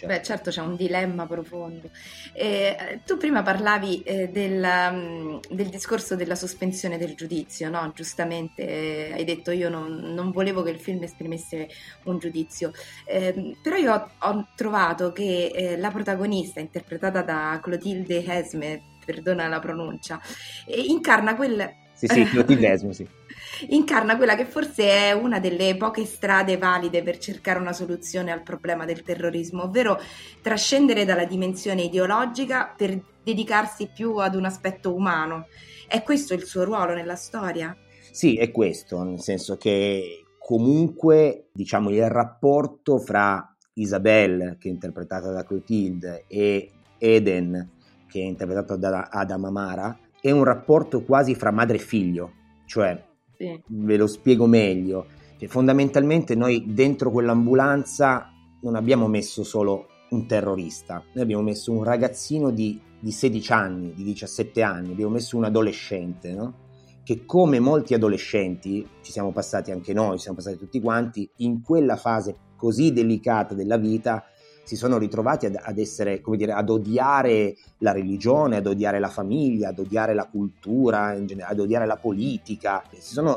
Beh, 0.05 0.23
certo 0.23 0.51
c'è 0.51 0.61
un 0.61 0.75
dilemma 0.75 1.27
profondo. 1.27 1.91
Eh, 2.33 3.01
tu 3.07 3.17
prima 3.17 3.43
parlavi 3.43 4.03
eh, 4.03 4.29
del, 4.29 4.63
um, 4.63 5.41
del, 5.49 5.69
discorso 5.69 6.17
della 6.17 6.35
sospensione 6.35 6.99
del 6.99 7.15
giudizio, 7.15 7.71
no? 7.71 7.93
Giustamente 7.95 8.67
eh, 8.67 9.13
hai 9.13 9.25
detto 9.25 9.53
io 9.53 9.69
non, 9.69 10.13
non, 10.13 10.33
volevo 10.33 10.63
che 10.63 10.71
il 10.71 10.81
film 10.81 11.03
esprimesse 11.05 11.69
un 12.05 12.19
giudizio, 12.19 12.73
ehm, 13.07 13.59
però 13.63 13.77
io 13.77 13.93
ho, 13.93 14.11
ho 14.19 14.49
trovato 14.57 15.13
che 15.13 15.53
eh, 15.55 15.77
la 15.77 15.91
protagonista, 15.91 16.59
interpretata 16.59 17.23
da 17.23 17.61
Clotilde 17.63 18.25
Hesme, 18.25 18.99
perdona 19.05 19.47
la 19.47 19.61
pronuncia, 19.61 20.21
eh, 20.67 20.81
incarna 20.81 21.37
quel... 21.37 21.79
Sì, 21.95 22.07
sì, 22.09 22.25
Clotilde 22.25 22.67
Hesme, 22.73 22.93
sì 22.93 23.20
incarna 23.69 24.17
quella 24.17 24.35
che 24.35 24.45
forse 24.45 24.89
è 24.89 25.13
una 25.13 25.39
delle 25.39 25.77
poche 25.77 26.05
strade 26.05 26.59
valide 26.59 27.03
per 27.03 27.19
cercare 27.19 27.59
una 27.59 27.73
soluzione 27.73 28.33
al 28.33 28.43
problema 28.43 28.85
del 28.85 29.03
terrorismo, 29.03 29.65
ovvero 29.65 30.01
trascendere 30.43 31.05
dalla 31.05 31.25
dimensione 31.25 31.83
ideologica 31.83 32.73
per 32.77 33.01
dedicarsi 33.23 33.91
più 33.93 34.17
ad 34.17 34.35
un 34.35 34.45
aspetto 34.45 34.95
umano. 34.95 35.47
È 35.87 36.03
questo 36.03 36.35
il 36.35 36.45
suo 36.45 36.65
ruolo 36.65 36.95
nella 36.95 37.17
storia? 37.17 37.77
Sì, 38.11 38.37
è 38.37 38.51
questo, 38.51 39.03
nel 39.03 39.21
senso 39.21 39.57
che 39.57 40.25
comunque 40.39 41.49
diciamo 41.53 41.91
il 41.91 42.09
rapporto 42.09 42.99
fra 42.99 43.55
Isabelle, 43.75 44.57
che 44.59 44.69
è 44.69 44.73
interpretata 44.73 45.31
da 45.31 45.45
Clotilde, 45.45 46.25
e 46.27 46.73
Eden, 46.99 47.71
che 48.09 48.21
è 48.21 48.25
interpretata 48.25 48.77
da 48.77 49.09
Adam 49.11 49.45
Amara, 49.45 49.99
è 50.21 50.31
un 50.31 50.45
rapporto 50.45 51.03
quasi 51.05 51.35
fra 51.35 51.51
madre 51.51 51.77
e 51.77 51.81
figlio, 51.81 52.33
cioè 52.67 53.10
sì. 53.41 53.63
Ve 53.69 53.97
lo 53.97 54.07
spiego 54.07 54.47
meglio. 54.47 55.07
Cioè, 55.39 55.49
fondamentalmente 55.49 56.35
noi 56.35 56.75
dentro 56.75 57.11
quell'ambulanza 57.11 58.31
non 58.61 58.75
abbiamo 58.75 59.09
messo 59.09 59.43
solo 59.43 59.87
un 60.11 60.27
terrorista, 60.27 61.03
noi 61.15 61.23
abbiamo 61.23 61.43
messo 61.43 61.73
un 61.73 61.83
ragazzino 61.83 62.51
di, 62.51 62.79
di 62.99 63.11
16 63.11 63.53
anni, 63.53 63.95
di 63.95 64.03
17 64.03 64.61
anni, 64.61 64.91
abbiamo 64.91 65.13
messo 65.13 65.39
un 65.39 65.45
adolescente, 65.45 66.35
no? 66.35 66.55
che 67.03 67.25
come 67.25 67.59
molti 67.59 67.95
adolescenti, 67.95 68.87
ci 69.01 69.13
siamo 69.13 69.33
passati 69.33 69.71
anche 69.71 69.95
noi, 69.95 70.17
ci 70.17 70.25
siamo 70.25 70.37
passati 70.37 70.59
tutti 70.59 70.81
quanti, 70.81 71.31
in 71.37 71.63
quella 71.63 71.97
fase 71.97 72.37
così 72.57 72.93
delicata 72.93 73.55
della 73.55 73.79
vita 73.79 74.25
si 74.63 74.77
sono 74.77 74.99
ritrovati 74.99 75.47
ad, 75.47 75.59
ad 75.61 75.79
essere, 75.79 76.21
come 76.21 76.37
dire, 76.37 76.53
ad 76.53 76.71
odiare 76.71 77.57
la 77.79 77.93
religione, 77.93 78.57
ad 78.57 78.67
odiare 78.67 78.99
la 78.99 79.09
famiglia, 79.09 79.71
ad 79.71 79.79
odiare 79.79 80.15
la 80.15 80.27
cultura, 80.27 81.13
generale, 81.25 81.53
ad 81.53 81.61
odiare 81.61 81.87
la 81.87 81.97
politica. 81.97 82.83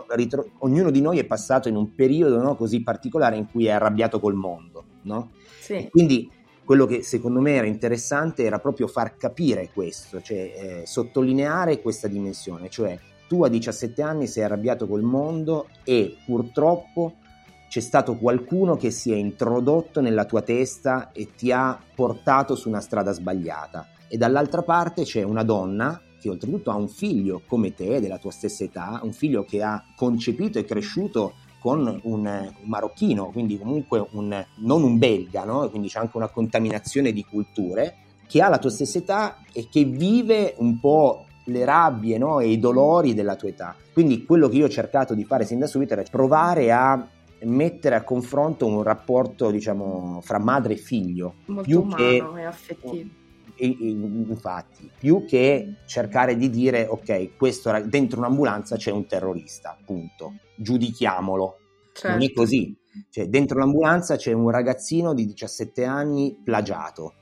Ritro- 0.10 0.52
ognuno 0.60 0.92
di 0.92 1.02
noi 1.02 1.20
è 1.20 1.26
passato 1.26 1.70
in 1.70 1.76
un 1.76 1.96
periodo 1.96 2.42
no, 2.42 2.56
così 2.56 2.84
particolare 2.84 3.36
in 3.36 3.50
cui 3.50 3.66
è 3.66 3.72
arrabbiato 3.72 4.20
col 4.20 4.36
mondo. 4.36 4.84
no? 5.04 5.32
Sì. 5.60 5.88
Quindi 5.90 6.30
quello 6.64 6.86
che 6.86 7.04
secondo 7.04 7.42
me 7.42 7.56
era 7.56 7.68
interessante 7.68 8.44
era 8.44 8.60
proprio 8.60 8.88
far 8.88 9.18
capire 9.18 9.70
questo, 9.74 10.22
cioè 10.22 10.38
eh, 10.38 10.84
sottolineare 10.86 11.82
questa 11.82 12.08
dimensione, 12.08 12.70
cioè 12.70 12.98
tu 13.28 13.44
a 13.44 13.50
17 13.50 14.02
anni 14.02 14.28
sei 14.28 14.44
arrabbiato 14.44 14.88
col 14.88 15.02
mondo 15.02 15.68
e 15.84 16.18
purtroppo 16.26 17.16
c'è 17.74 17.80
stato 17.80 18.18
qualcuno 18.18 18.76
che 18.76 18.92
si 18.92 19.12
è 19.12 19.16
introdotto 19.16 20.00
nella 20.00 20.26
tua 20.26 20.44
testa 20.44 21.12
e 21.12 21.30
ti 21.36 21.52
ha 21.52 21.76
portato 21.96 22.54
su 22.54 22.70
una 22.70 22.82
strada 22.82 23.14
sbagliata. 23.14 23.88
E 24.08 24.16
dall'altra 24.16 24.62
parte 24.62 25.02
c'è 25.02 25.24
una 25.24 25.42
donna 25.42 26.00
che 26.22 26.30
oltretutto 26.30 26.70
ha 26.70 26.76
un 26.76 26.88
figlio 26.88 27.42
come 27.48 27.74
te, 27.74 28.00
della 28.00 28.20
tua 28.20 28.30
stessa 28.30 28.64
età, 28.64 29.00
un 29.02 29.12
figlio 29.12 29.44
che 29.44 29.64
ha 29.64 29.84
concepito 29.96 30.60
e 30.60 30.66
cresciuto 30.66 31.34
con 31.60 32.00
un, 32.04 32.54
marocchino, 32.62 33.32
quindi 33.32 33.58
comunque 33.58 34.08
un, 34.12 34.46
non 34.58 34.84
un 34.84 35.00
belga, 35.00 35.44
no? 35.44 35.68
quindi 35.72 35.88
c'è 35.88 35.98
anche 35.98 36.18
una 36.18 36.30
contaminazione 36.30 37.12
di 37.12 37.26
culture, 37.26 37.96
che 38.28 38.40
ha 38.40 38.50
la 38.50 38.60
tua 38.60 38.70
stessa 38.70 39.00
età 39.00 39.38
e 39.52 39.68
che 39.68 39.84
vive 39.84 40.54
un 40.60 40.80
po' 40.80 41.26
le 41.46 41.66
rabbie 41.66 42.20
no? 42.20 42.40
e 42.40 42.50
i 42.50 42.60
dolori 42.60 43.16
della 43.16 43.36
tua 43.36 43.50
età. 43.50 43.76
Quindi 43.92 44.26
quello 44.26 44.48
che 44.48 44.58
io 44.58 44.66
ho 44.66 44.70
cercato 44.70 45.16
di 45.16 45.24
fare 45.24 45.44
sin 45.44 45.58
da 45.58 45.66
subito 45.66 45.94
era 45.94 46.04
provare 46.04 46.72
a 46.72 47.08
mettere 47.46 47.96
a 47.96 48.04
confronto 48.04 48.66
un 48.66 48.84
rapporto, 48.84 49.52
diciamo, 49.52 50.20
fra 50.22 50.40
madre 50.40 50.74
e 50.74 50.78
figlio. 50.78 51.36
Molto 51.46 51.64
più 51.64 51.82
umano 51.82 51.96
che, 52.34 52.42
e 52.42 52.44
affettivo. 52.46 53.10
infatti, 53.60 54.90
più 54.98 55.26
che 55.26 55.76
cercare 55.86 56.36
di 56.36 56.50
dire, 56.50 56.86
ok, 56.88 57.36
questo 57.38 57.72
dentro 57.86 58.20
un'ambulanza 58.20 58.76
c'è 58.76 58.92
un 58.92 59.06
terrorista, 59.06 59.78
punto. 59.86 60.34
Giudichiamolo. 60.58 61.58
Non 62.04 62.18
è 62.18 62.20
Certo. 62.20 62.34
così. 62.42 62.76
Cioè, 63.10 63.28
dentro 63.28 63.58
l'ambulanza 63.60 64.16
c'è 64.16 64.32
un 64.34 64.50
ragazzino 64.50 65.14
di 65.14 65.26
17 65.26 65.84
anni 65.84 66.40
plagiato. 66.44 67.14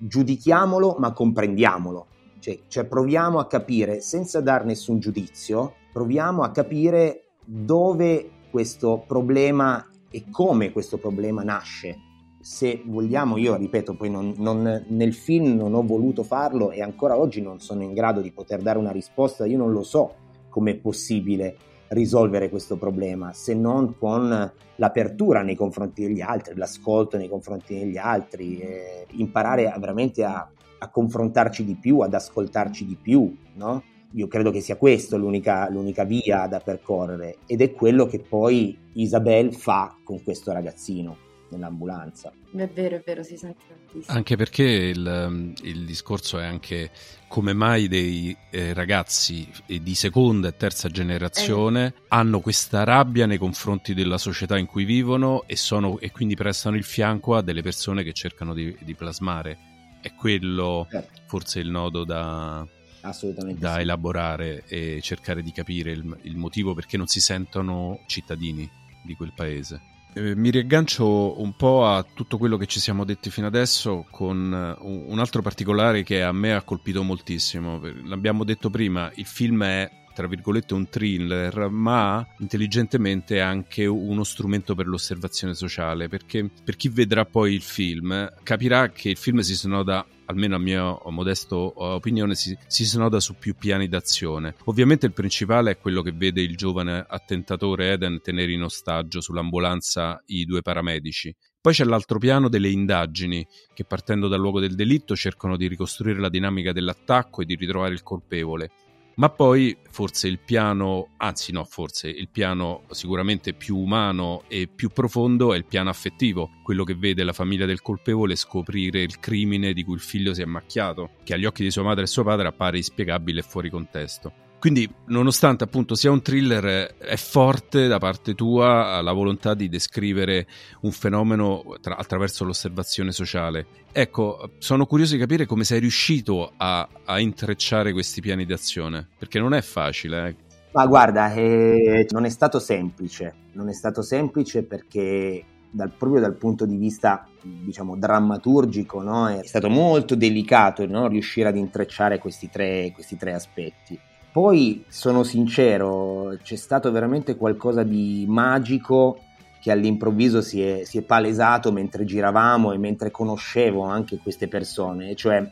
Giudichiamolo, 0.00 0.96
ma 0.98 1.12
comprendiamolo. 1.12 2.06
Cioè, 2.38 2.60
cioè, 2.68 2.84
proviamo 2.84 3.38
a 3.38 3.46
capire, 3.46 4.00
senza 4.00 4.40
dar 4.40 4.64
nessun 4.64 4.98
giudizio, 5.00 5.74
proviamo 5.92 6.42
a 6.42 6.50
capire 6.50 7.30
dove 7.44 8.30
questo 8.56 9.04
problema 9.06 9.86
e 10.10 10.30
come 10.30 10.72
questo 10.72 10.96
problema 10.96 11.42
nasce. 11.42 11.98
Se 12.40 12.80
vogliamo, 12.86 13.36
io 13.36 13.54
ripeto, 13.54 13.94
poi 13.96 14.08
non- 14.08 14.32
non- 14.38 14.82
nel 14.88 15.12
film 15.12 15.56
non 15.56 15.74
ho 15.74 15.82
voluto 15.82 16.22
farlo 16.22 16.70
e 16.70 16.80
ancora 16.80 17.18
oggi 17.18 17.42
non 17.42 17.60
sono 17.60 17.82
in 17.82 17.92
grado 17.92 18.22
di 18.22 18.32
poter 18.32 18.62
dare 18.62 18.78
una 18.78 18.92
risposta, 18.92 19.44
io 19.44 19.58
non 19.58 19.72
lo 19.72 19.82
so 19.82 20.14
come 20.48 20.70
è 20.70 20.76
possibile 20.76 21.58
risolvere 21.88 22.48
questo 22.48 22.78
problema 22.78 23.34
se 23.34 23.52
non 23.52 23.94
con 23.98 24.52
l'apertura 24.76 25.42
nei 25.42 25.54
confronti 25.54 26.06
degli 26.06 26.22
altri, 26.22 26.56
l'ascolto 26.56 27.18
nei 27.18 27.28
confronti 27.28 27.78
degli 27.78 27.98
altri, 27.98 28.58
eh, 28.58 29.06
imparare 29.16 29.70
a- 29.70 29.78
veramente 29.78 30.24
a, 30.24 30.50
a 30.78 30.88
confrontarci 30.88 31.62
di 31.62 31.74
più, 31.74 31.98
ad 32.00 32.14
ascoltarci 32.14 32.86
di 32.86 32.96
più, 32.96 33.36
no? 33.56 33.82
Io 34.12 34.28
credo 34.28 34.50
che 34.50 34.60
sia 34.60 34.76
questa 34.76 35.16
l'unica, 35.16 35.68
l'unica 35.70 36.04
via 36.04 36.46
da 36.46 36.60
percorrere 36.60 37.38
ed 37.46 37.60
è 37.60 37.72
quello 37.72 38.06
che 38.06 38.20
poi 38.20 38.76
Isabel 38.94 39.54
fa 39.54 39.96
con 40.02 40.22
questo 40.22 40.52
ragazzino 40.52 41.24
nell'ambulanza. 41.48 42.32
È 42.54 42.68
vero, 42.68 42.96
è 42.96 43.02
vero, 43.04 43.22
si 43.22 43.36
sente 43.36 43.62
tantissimo. 43.68 44.16
Anche 44.16 44.36
perché 44.36 44.64
il, 44.64 45.54
il 45.62 45.84
discorso 45.84 46.38
è 46.38 46.44
anche 46.44 46.90
come 47.28 47.52
mai 47.52 47.88
dei 47.88 48.36
eh, 48.50 48.72
ragazzi 48.72 49.48
eh, 49.66 49.82
di 49.82 49.94
seconda 49.94 50.48
e 50.48 50.56
terza 50.56 50.88
generazione 50.88 51.94
hanno 52.08 52.40
questa 52.40 52.84
rabbia 52.84 53.26
nei 53.26 53.38
confronti 53.38 53.94
della 53.94 54.18
società 54.18 54.56
in 54.58 54.66
cui 54.66 54.84
vivono 54.84 55.44
e, 55.46 55.56
sono, 55.56 55.98
e 55.98 56.10
quindi 56.10 56.34
prestano 56.34 56.76
il 56.76 56.84
fianco 56.84 57.34
a 57.34 57.42
delle 57.42 57.62
persone 57.62 58.02
che 58.02 58.12
cercano 58.12 58.54
di, 58.54 58.76
di 58.80 58.94
plasmare. 58.94 59.58
È 60.00 60.12
quello 60.14 60.86
Certo, 60.88 61.20
forse 61.26 61.60
il 61.60 61.68
nodo 61.68 62.04
da, 62.04 62.66
assolutamente 63.08 63.60
da 63.60 63.74
sì. 63.74 63.80
elaborare 63.80 64.64
e 64.66 65.00
cercare 65.02 65.42
di 65.42 65.52
capire 65.52 65.92
il, 65.92 66.16
il 66.22 66.36
motivo 66.36 66.74
perché 66.74 66.96
non 66.96 67.06
si 67.06 67.20
sentono 67.20 68.00
cittadini 68.06 68.68
di 69.02 69.14
quel 69.14 69.32
paese. 69.34 69.80
Eh, 70.12 70.34
mi 70.34 70.50
riaggancio 70.50 71.40
un 71.40 71.54
po' 71.56 71.86
a 71.86 72.02
tutto 72.02 72.38
quello 72.38 72.56
che 72.56 72.66
ci 72.66 72.80
siamo 72.80 73.04
detti 73.04 73.30
fino 73.30 73.46
adesso 73.46 74.06
con 74.10 74.52
eh, 74.52 74.82
un 74.84 75.04
un 75.16 75.18
altro 75.18 75.40
particolare 75.40 76.02
che 76.02 76.22
a 76.22 76.32
me 76.32 76.54
ha 76.54 76.62
colpito 76.62 77.02
moltissimo. 77.02 77.80
L'abbiamo 78.04 78.44
detto 78.44 78.68
prima, 78.70 79.10
il 79.14 79.24
film 79.24 79.64
è 79.64 79.90
tra 80.16 80.26
virgolette 80.26 80.72
un 80.72 80.88
thriller, 80.88 81.68
ma 81.68 82.26
intelligentemente 82.38 83.38
anche 83.42 83.84
uno 83.84 84.24
strumento 84.24 84.74
per 84.74 84.86
l'osservazione 84.86 85.52
sociale, 85.52 86.08
perché 86.08 86.48
per 86.64 86.74
chi 86.76 86.88
vedrà 86.88 87.26
poi 87.26 87.52
il 87.52 87.60
film 87.60 88.32
capirà 88.42 88.88
che 88.88 89.10
il 89.10 89.18
film 89.18 89.40
si 89.40 89.54
snoda 89.54 90.06
almeno 90.24 90.56
a 90.56 90.58
mia 90.58 90.98
modesto 91.10 91.72
opinione, 91.76 92.34
si, 92.34 92.56
si 92.66 92.86
snoda 92.86 93.20
su 93.20 93.34
più 93.34 93.56
piani 93.56 93.88
d'azione. 93.88 94.54
Ovviamente 94.64 95.04
il 95.04 95.12
principale 95.12 95.72
è 95.72 95.78
quello 95.78 96.00
che 96.00 96.12
vede 96.12 96.40
il 96.40 96.56
giovane 96.56 97.04
attentatore 97.06 97.92
Eden 97.92 98.22
tenere 98.22 98.52
in 98.52 98.62
ostaggio 98.62 99.20
sull'ambulanza 99.20 100.22
i 100.28 100.46
due 100.46 100.62
paramedici. 100.62 101.36
Poi 101.60 101.74
c'è 101.74 101.84
l'altro 101.84 102.18
piano 102.18 102.48
delle 102.48 102.70
indagini, 102.70 103.46
che 103.74 103.84
partendo 103.84 104.28
dal 104.28 104.40
luogo 104.40 104.60
del 104.60 104.74
delitto 104.74 105.14
cercano 105.14 105.58
di 105.58 105.68
ricostruire 105.68 106.20
la 106.20 106.30
dinamica 106.30 106.72
dell'attacco 106.72 107.42
e 107.42 107.44
di 107.44 107.54
ritrovare 107.54 107.92
il 107.92 108.02
colpevole. 108.02 108.70
Ma 109.18 109.30
poi 109.30 109.74
forse 109.88 110.28
il 110.28 110.38
piano, 110.40 111.14
anzi 111.16 111.50
no, 111.50 111.64
forse 111.64 112.06
il 112.06 112.28
piano 112.28 112.82
sicuramente 112.90 113.54
più 113.54 113.78
umano 113.78 114.42
e 114.46 114.68
più 114.68 114.90
profondo 114.90 115.54
è 115.54 115.56
il 115.56 115.64
piano 115.64 115.88
affettivo, 115.88 116.50
quello 116.62 116.84
che 116.84 116.94
vede 116.94 117.24
la 117.24 117.32
famiglia 117.32 117.64
del 117.64 117.80
colpevole 117.80 118.36
scoprire 118.36 119.00
il 119.00 119.18
crimine 119.18 119.72
di 119.72 119.84
cui 119.84 119.94
il 119.94 120.00
figlio 120.00 120.34
si 120.34 120.42
è 120.42 120.44
macchiato, 120.44 121.12
che 121.24 121.32
agli 121.32 121.46
occhi 121.46 121.62
di 121.62 121.70
sua 121.70 121.82
madre 121.82 122.04
e 122.04 122.08
suo 122.08 122.24
padre 122.24 122.48
appare 122.48 122.76
inspiegabile 122.76 123.40
e 123.40 123.44
fuori 123.44 123.70
contesto. 123.70 124.45
Quindi, 124.58 124.90
nonostante 125.06 125.64
appunto 125.64 125.94
sia 125.94 126.10
un 126.10 126.22
thriller, 126.22 126.96
è 126.96 127.16
forte 127.16 127.86
da 127.86 127.98
parte 127.98 128.34
tua 128.34 129.00
la 129.00 129.12
volontà 129.12 129.54
di 129.54 129.68
descrivere 129.68 130.46
un 130.80 130.92
fenomeno 130.92 131.62
tra- 131.80 131.96
attraverso 131.96 132.44
l'osservazione 132.44 133.12
sociale. 133.12 133.66
Ecco, 133.92 134.52
sono 134.58 134.86
curioso 134.86 135.14
di 135.14 135.20
capire 135.20 135.46
come 135.46 135.64
sei 135.64 135.78
riuscito 135.80 136.52
a, 136.56 136.88
a 137.04 137.20
intrecciare 137.20 137.92
questi 137.92 138.20
piani 138.20 138.44
d'azione, 138.44 139.06
perché 139.16 139.38
non 139.38 139.54
è 139.54 139.60
facile. 139.60 140.28
eh. 140.28 140.36
Ma 140.72 140.86
guarda, 140.86 141.32
eh, 141.32 142.06
non 142.10 142.24
è 142.24 142.28
stato 142.28 142.58
semplice, 142.58 143.34
non 143.52 143.68
è 143.68 143.72
stato 143.72 144.02
semplice 144.02 144.62
perché 144.62 145.44
dal- 145.70 145.92
proprio 145.96 146.20
dal 146.20 146.34
punto 146.34 146.66
di 146.66 146.76
vista, 146.76 147.26
diciamo, 147.42 147.96
drammaturgico, 147.96 149.02
no, 149.02 149.28
è 149.28 149.44
stato 149.44 149.68
molto 149.68 150.14
delicato 150.14 150.84
no, 150.86 151.06
riuscire 151.08 151.48
ad 151.48 151.56
intrecciare 151.56 152.18
questi 152.18 152.50
tre, 152.50 152.90
questi 152.92 153.16
tre 153.16 153.34
aspetti. 153.34 153.98
Poi, 154.36 154.84
sono 154.88 155.22
sincero, 155.22 156.36
c'è 156.42 156.56
stato 156.56 156.92
veramente 156.92 157.36
qualcosa 157.36 157.82
di 157.84 158.26
magico 158.28 159.18
che 159.62 159.70
all'improvviso 159.70 160.42
si 160.42 160.60
è, 160.60 160.84
si 160.84 160.98
è 160.98 161.02
palesato 161.02 161.72
mentre 161.72 162.04
giravamo 162.04 162.72
e 162.72 162.76
mentre 162.76 163.10
conoscevo 163.10 163.80
anche 163.80 164.18
queste 164.18 164.46
persone, 164.46 165.14
cioè 165.14 165.42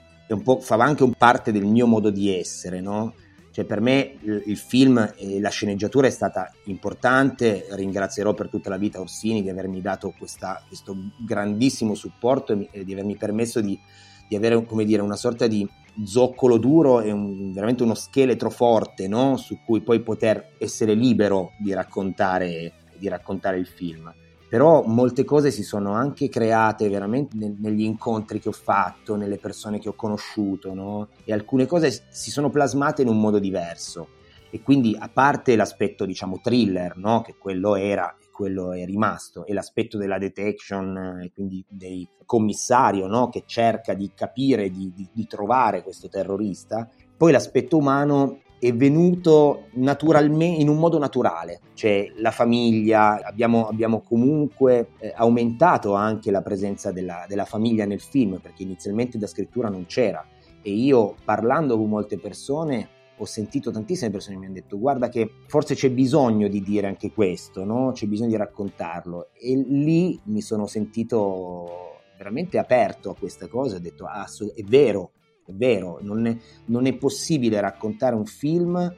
fa 0.60 0.74
anche 0.76 1.02
un 1.02 1.14
parte 1.14 1.50
del 1.50 1.64
mio 1.64 1.86
modo 1.86 2.10
di 2.10 2.36
essere, 2.36 2.82
no? 2.82 3.14
Cioè, 3.52 3.64
per 3.64 3.80
me 3.80 4.16
il 4.20 4.42
il 4.48 4.58
film 4.58 5.14
e 5.16 5.40
la 5.40 5.48
sceneggiatura 5.48 6.06
è 6.06 6.10
stata 6.10 6.52
importante, 6.64 7.66
ringrazierò 7.70 8.34
per 8.34 8.50
tutta 8.50 8.68
la 8.68 8.76
vita 8.76 9.00
Orsini 9.00 9.40
di 9.40 9.48
avermi 9.48 9.80
dato 9.80 10.12
questa- 10.18 10.62
questo 10.68 10.94
grandissimo 11.24 11.94
supporto 11.94 12.52
e 12.70 12.84
di 12.84 12.92
avermi 12.92 13.16
permesso 13.16 13.62
di, 13.62 13.80
di 14.28 14.36
avere 14.36 14.64
dire, 14.84 15.02
una 15.02 15.16
sorta 15.16 15.46
di 15.46 15.68
zoccolo 16.04 16.58
duro 16.58 17.00
e 17.00 17.12
un- 17.12 17.52
veramente 17.52 17.82
uno 17.82 17.94
scheletro 17.94 18.50
forte 18.50 19.06
no? 19.06 19.36
su 19.36 19.58
cui 19.64 19.80
poi 19.80 20.00
poter 20.00 20.54
essere 20.58 20.94
libero 20.94 21.52
di 21.58 21.72
raccontare, 21.72 22.72
di 22.96 23.08
raccontare 23.08 23.58
il 23.58 23.66
film. 23.66 24.12
Però 24.48 24.84
molte 24.86 25.24
cose 25.24 25.50
si 25.50 25.64
sono 25.64 25.94
anche 25.94 26.28
create 26.28 26.88
veramente 26.88 27.36
negli 27.36 27.82
incontri 27.82 28.38
che 28.38 28.50
ho 28.50 28.52
fatto, 28.52 29.16
nelle 29.16 29.38
persone 29.38 29.80
che 29.80 29.88
ho 29.88 29.94
conosciuto, 29.94 30.74
no? 30.74 31.08
E 31.24 31.32
alcune 31.32 31.66
cose 31.66 32.06
si 32.10 32.30
sono 32.30 32.50
plasmate 32.50 33.02
in 33.02 33.08
un 33.08 33.18
modo 33.18 33.40
diverso. 33.40 34.08
E 34.50 34.62
quindi, 34.62 34.96
a 34.96 35.08
parte 35.12 35.56
l'aspetto, 35.56 36.04
diciamo, 36.04 36.38
thriller, 36.40 36.96
no? 36.98 37.22
Che 37.22 37.34
quello 37.36 37.74
era 37.74 38.14
quello 38.34 38.72
è 38.72 38.84
rimasto, 38.84 39.46
e 39.46 39.54
l'aspetto 39.54 39.96
della 39.96 40.18
detection, 40.18 41.20
eh, 41.22 41.30
quindi 41.32 41.64
del 41.68 42.08
commissario, 42.26 43.06
no? 43.06 43.28
Che 43.28 43.44
cerca 43.46 43.94
di 43.94 44.10
capire, 44.12 44.70
di, 44.70 44.92
di- 44.92 45.08
di 45.12 45.26
trovare 45.26 45.84
questo 45.84 46.08
terrorista, 46.08 46.88
poi 47.16 47.30
l'aspetto 47.30 47.76
umano 47.76 48.40
è 48.58 48.72
venuto 48.74 49.66
naturalmente 49.74 50.60
in 50.60 50.68
un 50.68 50.78
modo 50.78 50.98
naturale, 50.98 51.60
cioè 51.74 52.10
la 52.16 52.30
famiglia, 52.30 53.20
abbiamo, 53.22 53.68
abbiamo 53.68 54.00
comunque 54.00 54.88
eh, 54.98 55.12
aumentato 55.14 55.92
anche 55.94 56.30
la 56.30 56.40
presenza 56.40 56.90
della, 56.90 57.26
della 57.28 57.44
famiglia 57.44 57.84
nel 57.84 58.00
film 58.00 58.38
perché 58.40 58.62
inizialmente 58.62 59.18
da 59.18 59.26
scrittura 59.26 59.68
non 59.68 59.84
c'era 59.86 60.26
e 60.62 60.70
io 60.70 61.14
parlando 61.24 61.76
con 61.76 61.90
molte 61.90 62.18
persone 62.18 62.88
ho 63.16 63.24
sentito 63.24 63.70
tantissime 63.70 64.10
persone 64.10 64.34
che 64.34 64.40
mi 64.40 64.46
hanno 64.46 64.54
detto 64.54 64.78
guarda 64.78 65.08
che 65.08 65.30
forse 65.46 65.74
c'è 65.74 65.90
bisogno 65.90 66.48
di 66.48 66.60
dire 66.62 66.86
anche 66.86 67.12
questo, 67.12 67.64
no? 67.64 67.92
c'è 67.92 68.06
bisogno 68.06 68.30
di 68.30 68.36
raccontarlo 68.36 69.28
e 69.34 69.56
lì 69.56 70.18
mi 70.24 70.40
sono 70.40 70.66
sentito 70.66 72.00
veramente 72.16 72.58
aperto 72.58 73.10
a 73.10 73.16
questa 73.16 73.48
cosa, 73.48 73.76
ho 73.76 73.80
detto 73.80 74.06
ah, 74.06 74.26
è 74.54 74.62
vero, 74.62 75.12
è 75.44 75.52
vero, 75.52 75.98
non 76.00 76.26
è, 76.26 76.36
non 76.66 76.86
è 76.86 76.94
possibile 76.96 77.60
raccontare 77.60 78.14
un 78.14 78.24
film 78.24 78.94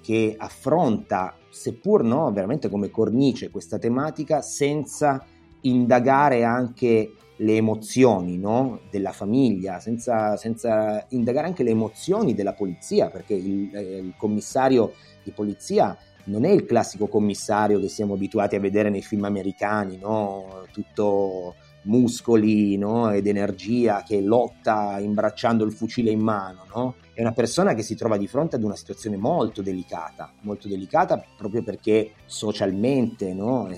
che 0.00 0.34
affronta, 0.38 1.36
seppur 1.48 2.04
no, 2.04 2.30
veramente 2.30 2.68
come 2.68 2.90
cornice 2.90 3.50
questa 3.50 3.78
tematica, 3.78 4.40
senza 4.40 5.24
indagare 5.62 6.44
anche 6.44 7.12
le 7.36 7.56
emozioni 7.56 8.38
no? 8.38 8.80
della 8.90 9.12
famiglia, 9.12 9.80
senza, 9.80 10.36
senza, 10.36 11.04
indagare 11.10 11.46
anche 11.46 11.62
le 11.62 11.70
emozioni 11.70 12.34
della 12.34 12.54
polizia, 12.54 13.08
perché 13.08 13.34
il, 13.34 13.70
eh, 13.74 13.98
il, 13.98 14.14
commissario 14.16 14.94
di 15.22 15.32
polizia 15.32 15.96
non 16.24 16.44
è 16.44 16.50
il 16.50 16.64
classico 16.64 17.06
commissario 17.06 17.78
che 17.78 17.88
siamo 17.88 18.14
abituati 18.14 18.56
a 18.56 18.60
vedere 18.60 18.90
nei 18.90 19.02
film 19.02 19.24
americani, 19.24 19.98
no? 19.98 20.64
tutto 20.72 21.54
muscoli 21.82 22.76
no? 22.76 23.10
ed 23.12 23.26
energia 23.26 24.02
che 24.02 24.20
lotta 24.20 24.98
imbracciando 24.98 25.64
il 25.64 25.72
fucile 25.72 26.10
in 26.10 26.20
mano. 26.20 26.94
È 27.12 27.20
una 27.20 27.32
persona 27.32 27.74
che 27.74 27.82
si 27.82 27.94
trova 27.94 28.16
di 28.16 28.26
fronte 28.26 28.56
ad 28.56 28.62
una 28.62 28.76
situazione 28.76 29.16
molto 29.16 29.62
delicata, 29.62 30.32
molto 30.40 30.68
delicata 30.68 31.22
proprio 31.36 31.62
perché 31.62 32.12
socialmente 32.26 33.32
no? 33.32 33.68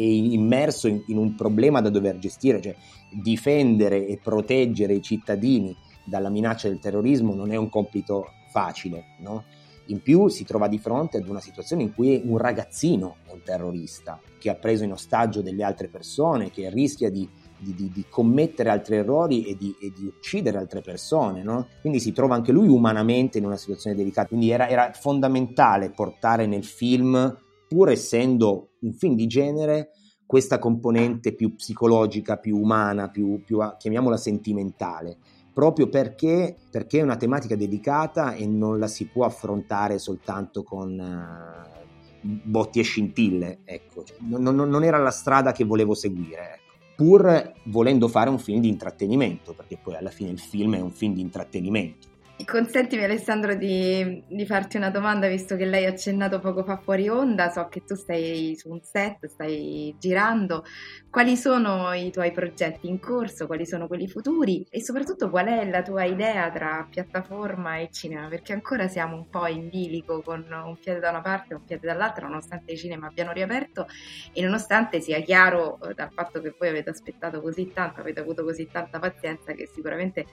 Immerso 0.00 0.88
in, 0.88 1.02
in, 1.06 1.16
un 1.16 1.34
problema 1.34 1.80
da 1.80 1.90
dover 1.90 2.18
gestire, 2.18 2.60
cioè 2.60 2.74
difendere 3.10 4.06
e 4.06 4.18
proteggere 4.22 4.94
i 4.94 5.02
cittadini 5.02 5.76
dalla 6.04 6.30
minaccia 6.30 6.68
del 6.68 6.78
terrorismo 6.78 7.34
non 7.34 7.52
è 7.52 7.56
un 7.56 7.68
compito 7.68 8.26
facile, 8.50 9.16
no? 9.20 9.44
In 9.86 10.00
più 10.00 10.28
si 10.28 10.44
trova 10.44 10.68
di 10.68 10.78
fronte 10.78 11.16
ad 11.16 11.28
una 11.28 11.40
situazione 11.40 11.82
in 11.82 11.92
cui 11.92 12.22
un 12.24 12.38
ragazzino 12.38 13.16
è 13.26 13.32
un 13.32 13.42
terrorista 13.42 14.20
che 14.38 14.48
ha 14.48 14.54
preso 14.54 14.84
in 14.84 14.92
ostaggio 14.92 15.42
delle 15.42 15.64
altre 15.64 15.88
persone, 15.88 16.50
che 16.50 16.70
rischia 16.70 17.10
di, 17.10 17.28
di, 17.58 17.74
di, 17.74 17.90
di 17.90 18.04
commettere 18.08 18.70
altri 18.70 18.96
errori 18.96 19.44
e 19.44 19.56
di, 19.56 19.74
e 19.80 19.92
uccidere 20.04 20.58
altre 20.58 20.82
persone. 20.82 21.42
No? 21.42 21.66
Quindi 21.80 21.98
si 21.98 22.12
trova 22.12 22.36
anche 22.36 22.52
lui 22.52 22.68
umanamente 22.68 23.38
in 23.38 23.44
una 23.44 23.56
situazione 23.56 23.96
delicata. 23.96 24.28
Quindi 24.28 24.50
era, 24.50 24.68
era 24.68 24.92
fondamentale 24.92 25.90
portare 25.90 26.46
nel 26.46 26.64
film 26.64 27.36
pur 27.68 27.90
essendo 27.90 28.68
un 28.82 28.92
film 28.92 29.14
di 29.14 29.26
genere, 29.26 29.90
questa 30.26 30.58
componente 30.58 31.34
più 31.34 31.54
psicologica, 31.54 32.38
più 32.38 32.56
umana, 32.56 33.10
più, 33.10 33.42
più 33.44 33.58
chiamiamola 33.78 34.16
sentimentale, 34.16 35.18
proprio 35.52 35.88
perché, 35.88 36.56
perché, 36.70 37.00
è 37.00 37.02
una 37.02 37.16
tematica 37.16 37.56
delicata 37.56 38.34
e 38.34 38.46
non 38.46 38.78
la 38.78 38.86
si 38.86 39.06
può 39.06 39.24
affrontare 39.24 39.98
soltanto 39.98 40.62
con 40.62 40.98
uh, 40.98 42.28
botti 42.44 42.80
e 42.80 42.82
scintille, 42.82 43.58
ecco. 43.64 44.04
non, 44.20 44.42
non, 44.42 44.68
non, 44.68 44.84
era 44.84 44.98
la 44.98 45.10
strada 45.10 45.52
che 45.52 45.64
volevo 45.64 45.94
seguire. 45.94 46.54
Ecco. 46.54 46.60
Pur 46.94 47.52
volendo 47.64 48.08
fare 48.08 48.30
un 48.30 48.38
film 48.38 48.60
di 48.60 48.68
intrattenimento, 48.68 49.54
perché 49.54 49.78
poi 49.82 49.96
alla 49.96 50.10
fine 50.10 50.30
il 50.30 50.38
film 50.38 50.76
è 50.76 50.80
un 50.80 50.92
film 50.92 51.14
di 51.14 51.20
intrattenimento 51.20 52.11
Consentimi 52.44 53.04
Alessandro 53.04 53.54
di, 53.54 54.24
di, 54.26 54.46
farti 54.46 54.76
una 54.76 54.90
domanda, 54.90 55.28
visto 55.28 55.54
che 55.54 55.64
lei 55.64 55.86
ha 55.86 55.90
accennato 55.90 56.40
poco 56.40 56.64
fa 56.64 56.76
fuori 56.76 57.08
onda, 57.08 57.50
so 57.50 57.68
che 57.68 57.84
tu 57.84 57.94
stai 57.94 58.56
su 58.56 58.68
un 58.70 58.80
set, 58.82 59.26
stai 59.26 59.94
girando, 59.98 60.64
quali 61.08 61.36
sono 61.36 61.92
i 61.92 62.10
tuoi 62.10 62.32
progetti 62.32 62.88
in 62.88 62.98
corso, 62.98 63.46
quali 63.46 63.64
sono 63.64 63.86
quelli 63.86 64.08
futuri? 64.08 64.66
E 64.70 64.82
soprattutto 64.82 65.30
qual 65.30 65.46
è 65.46 65.68
la 65.68 65.82
tua 65.82 66.04
idea 66.04 66.50
tra 66.50 66.86
piattaforma 66.90 67.76
e 67.76 67.90
cinema, 67.92 68.28
perché 68.28 68.52
ancora 68.52 68.88
siamo 68.88 69.14
un 69.14 69.28
po' 69.28 69.46
in 69.46 69.68
bilico 69.68 70.20
con 70.22 70.44
un 70.50 70.76
piede 70.78 70.98
da 70.98 71.10
una 71.10 71.20
parte 71.20 71.52
e 71.52 71.56
un 71.56 71.64
piede 71.64 71.86
dall'altra, 71.86 72.26
nonostante 72.26 72.72
i 72.72 72.76
cinema 72.76 73.06
abbiano 73.06 73.32
riaperto. 73.32 73.86
E 74.32 74.42
nonostante 74.42 75.00
sia 75.00 75.20
chiaro 75.20 75.78
eh, 75.82 75.94
dal 75.94 76.10
fatto 76.12 76.40
che 76.40 76.54
voi 76.58 76.68
avete 76.70 76.90
aspettato 76.90 77.40
così 77.40 77.70
tanto, 77.72 78.00
avete 78.00 78.20
avuto 78.20 78.42
così 78.42 78.66
tanta 78.72 78.98
pazienza 78.98 79.52
che 79.52 79.68
sicuramente 79.72 80.26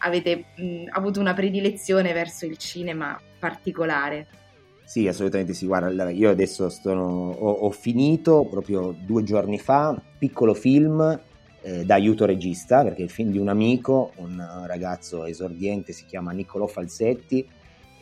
avete 0.00 0.44
mh, 0.56 0.84
avuto 0.90 1.20
una 1.20 1.34
predilezione 1.34 2.12
verso 2.12 2.46
il 2.46 2.56
cinema 2.56 3.18
particolare. 3.38 4.26
Sì, 4.84 5.06
assolutamente 5.06 5.54
sì. 5.54 5.66
Guarda, 5.66 6.10
io 6.10 6.30
adesso 6.30 6.68
sono, 6.68 7.30
ho, 7.30 7.50
ho, 7.50 7.70
finito 7.70 8.44
proprio 8.50 8.94
due 8.98 9.22
giorni 9.22 9.58
fa, 9.58 10.00
piccolo 10.18 10.52
film 10.52 11.20
eh, 11.62 11.84
da 11.84 11.94
aiuto 11.94 12.24
regista, 12.24 12.82
perché 12.82 13.02
è 13.02 13.04
il 13.04 13.10
film 13.10 13.30
di 13.30 13.38
un 13.38 13.48
amico, 13.48 14.12
un 14.16 14.64
ragazzo 14.66 15.26
esordiente, 15.26 15.92
si 15.92 16.06
chiama 16.06 16.32
Niccolò 16.32 16.66
Falsetti, 16.66 17.46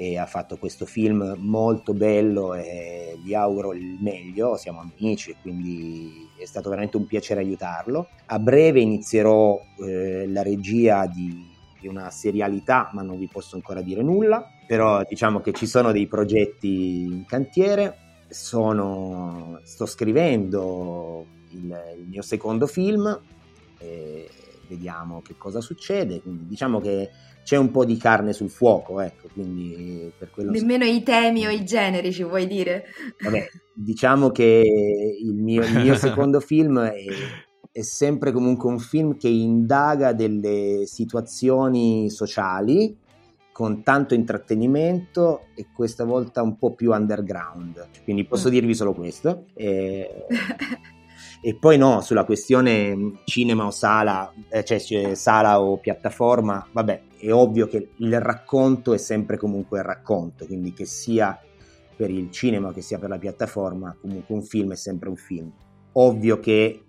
e 0.00 0.16
ha 0.16 0.26
fatto 0.26 0.58
questo 0.58 0.86
film 0.86 1.34
molto 1.38 1.92
bello 1.92 2.54
e 2.54 3.18
gli 3.20 3.34
auguro 3.34 3.74
il 3.74 3.98
meglio, 4.00 4.56
siamo 4.56 4.80
amici 4.80 5.34
quindi 5.42 6.28
è 6.38 6.44
stato 6.44 6.70
veramente 6.70 6.96
un 6.96 7.04
piacere 7.04 7.40
aiutarlo. 7.40 8.08
A 8.26 8.38
breve 8.38 8.78
inizierò 8.78 9.60
eh, 9.84 10.28
la 10.28 10.42
regia 10.42 11.04
di 11.06 11.56
di 11.80 11.88
una 11.88 12.10
serialità, 12.10 12.90
ma 12.92 13.02
non 13.02 13.18
vi 13.18 13.28
posso 13.28 13.56
ancora 13.56 13.82
dire 13.82 14.02
nulla, 14.02 14.46
però 14.66 15.02
diciamo 15.08 15.40
che 15.40 15.52
ci 15.52 15.66
sono 15.66 15.92
dei 15.92 16.06
progetti 16.06 17.02
in 17.02 17.24
cantiere, 17.26 17.96
sono, 18.28 19.60
sto 19.62 19.86
scrivendo 19.86 21.24
il, 21.50 21.64
il 21.98 22.06
mio 22.06 22.22
secondo 22.22 22.66
film, 22.66 23.20
vediamo 24.68 25.22
che 25.22 25.34
cosa 25.36 25.60
succede, 25.60 26.20
quindi 26.20 26.46
diciamo 26.46 26.80
che 26.80 27.10
c'è 27.42 27.56
un 27.56 27.70
po' 27.70 27.84
di 27.84 27.96
carne 27.96 28.32
sul 28.32 28.50
fuoco, 28.50 29.00
ecco, 29.00 29.28
quindi 29.32 30.12
per 30.16 30.30
quello... 30.30 30.50
Nemmeno 30.50 30.84
i 30.84 31.02
temi 31.02 31.46
o 31.46 31.50
i 31.50 31.64
generi 31.64 32.12
ci 32.12 32.22
vuoi 32.22 32.46
dire? 32.46 32.84
Vabbè, 33.20 33.48
diciamo 33.72 34.30
che 34.30 35.16
il 35.22 35.34
mio, 35.34 35.62
il 35.64 35.78
mio 35.78 35.94
secondo 35.96 36.40
film 36.40 36.78
è, 36.78 37.04
è 37.78 37.82
sempre 37.82 38.32
comunque 38.32 38.68
un 38.68 38.80
film 38.80 39.16
che 39.16 39.28
indaga 39.28 40.12
delle 40.12 40.82
situazioni 40.84 42.10
sociali 42.10 42.96
con 43.52 43.84
tanto 43.84 44.14
intrattenimento 44.14 45.46
e 45.54 45.68
questa 45.72 46.04
volta 46.04 46.42
un 46.42 46.58
po' 46.58 46.74
più 46.74 46.90
underground. 46.90 47.86
Quindi 48.02 48.24
posso 48.24 48.48
mm. 48.48 48.50
dirvi 48.50 48.74
solo 48.74 48.94
questo. 48.94 49.44
E, 49.54 50.26
e, 51.40 51.54
poi 51.54 51.78
no, 51.78 52.00
sulla 52.00 52.24
questione 52.24 53.20
cinema 53.24 53.66
o 53.66 53.70
sala, 53.70 54.32
eh, 54.48 54.64
cioè, 54.64 54.80
cioè 54.80 55.14
sala 55.14 55.60
o 55.60 55.78
piattaforma, 55.78 56.66
vabbè, 56.72 57.02
è 57.16 57.32
ovvio 57.32 57.68
che 57.68 57.90
il 57.94 58.20
racconto 58.20 58.92
è 58.92 58.98
sempre 58.98 59.36
comunque 59.36 59.78
il 59.78 59.84
racconto, 59.84 60.46
quindi 60.46 60.72
che 60.72 60.84
sia 60.84 61.38
per 61.94 62.10
il 62.10 62.28
cinema 62.32 62.72
che 62.72 62.80
sia 62.80 62.98
per 62.98 63.08
la 63.08 63.18
piattaforma, 63.18 63.96
comunque 64.00 64.34
un 64.34 64.42
film 64.42 64.72
è 64.72 64.76
sempre 64.76 65.08
un 65.08 65.16
film. 65.16 65.52
Ovvio 65.92 66.40
che 66.40 66.82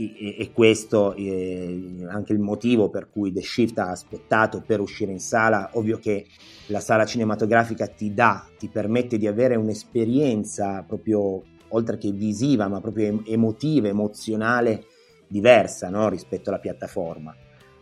e, 0.00 0.52
questo 0.52 1.12
è 1.14 1.66
anche 2.08 2.32
il 2.32 2.38
motivo 2.38 2.88
per 2.88 3.10
cui 3.10 3.32
The 3.32 3.42
Shift 3.42 3.78
ha 3.80 3.90
aspettato 3.90 4.62
per 4.64 4.78
uscire 4.78 5.10
in 5.10 5.18
sala. 5.18 5.70
Ovvio 5.72 5.98
che 5.98 6.26
la 6.66 6.78
sala 6.78 7.04
cinematografica 7.04 7.88
ti 7.88 8.14
dà, 8.14 8.46
ti 8.56 8.68
permette 8.68 9.18
di 9.18 9.26
avere 9.26 9.56
un'esperienza 9.56 10.84
proprio 10.86 11.42
oltre 11.70 11.98
che 11.98 12.12
visiva, 12.12 12.68
ma 12.68 12.80
proprio 12.80 13.22
emotiva, 13.26 13.88
emozionale 13.88 14.84
diversa 15.26 15.88
no? 15.88 16.08
rispetto 16.08 16.50
alla 16.50 16.60
piattaforma. 16.60 17.34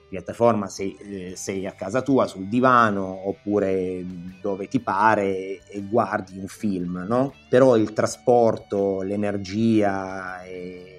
Piattaforma 0.09 0.69
sei, 0.69 0.97
eh, 0.97 1.37
sei, 1.37 1.67
a 1.67 1.73
casa 1.73 2.01
tua 2.01 2.27
sul 2.27 2.49
divano 2.49 3.29
oppure 3.29 4.03
dove 4.41 4.69
ti 4.69 4.81
pare 4.81 5.61
e 5.69 5.83
guardi 5.83 6.39
un 6.39 6.47
film, 6.47 7.05
no? 7.07 7.35
Però 7.51 7.77
il 7.77 7.93
trasporto, 7.93 9.03
l'energia 9.03 10.43
e 10.45 10.96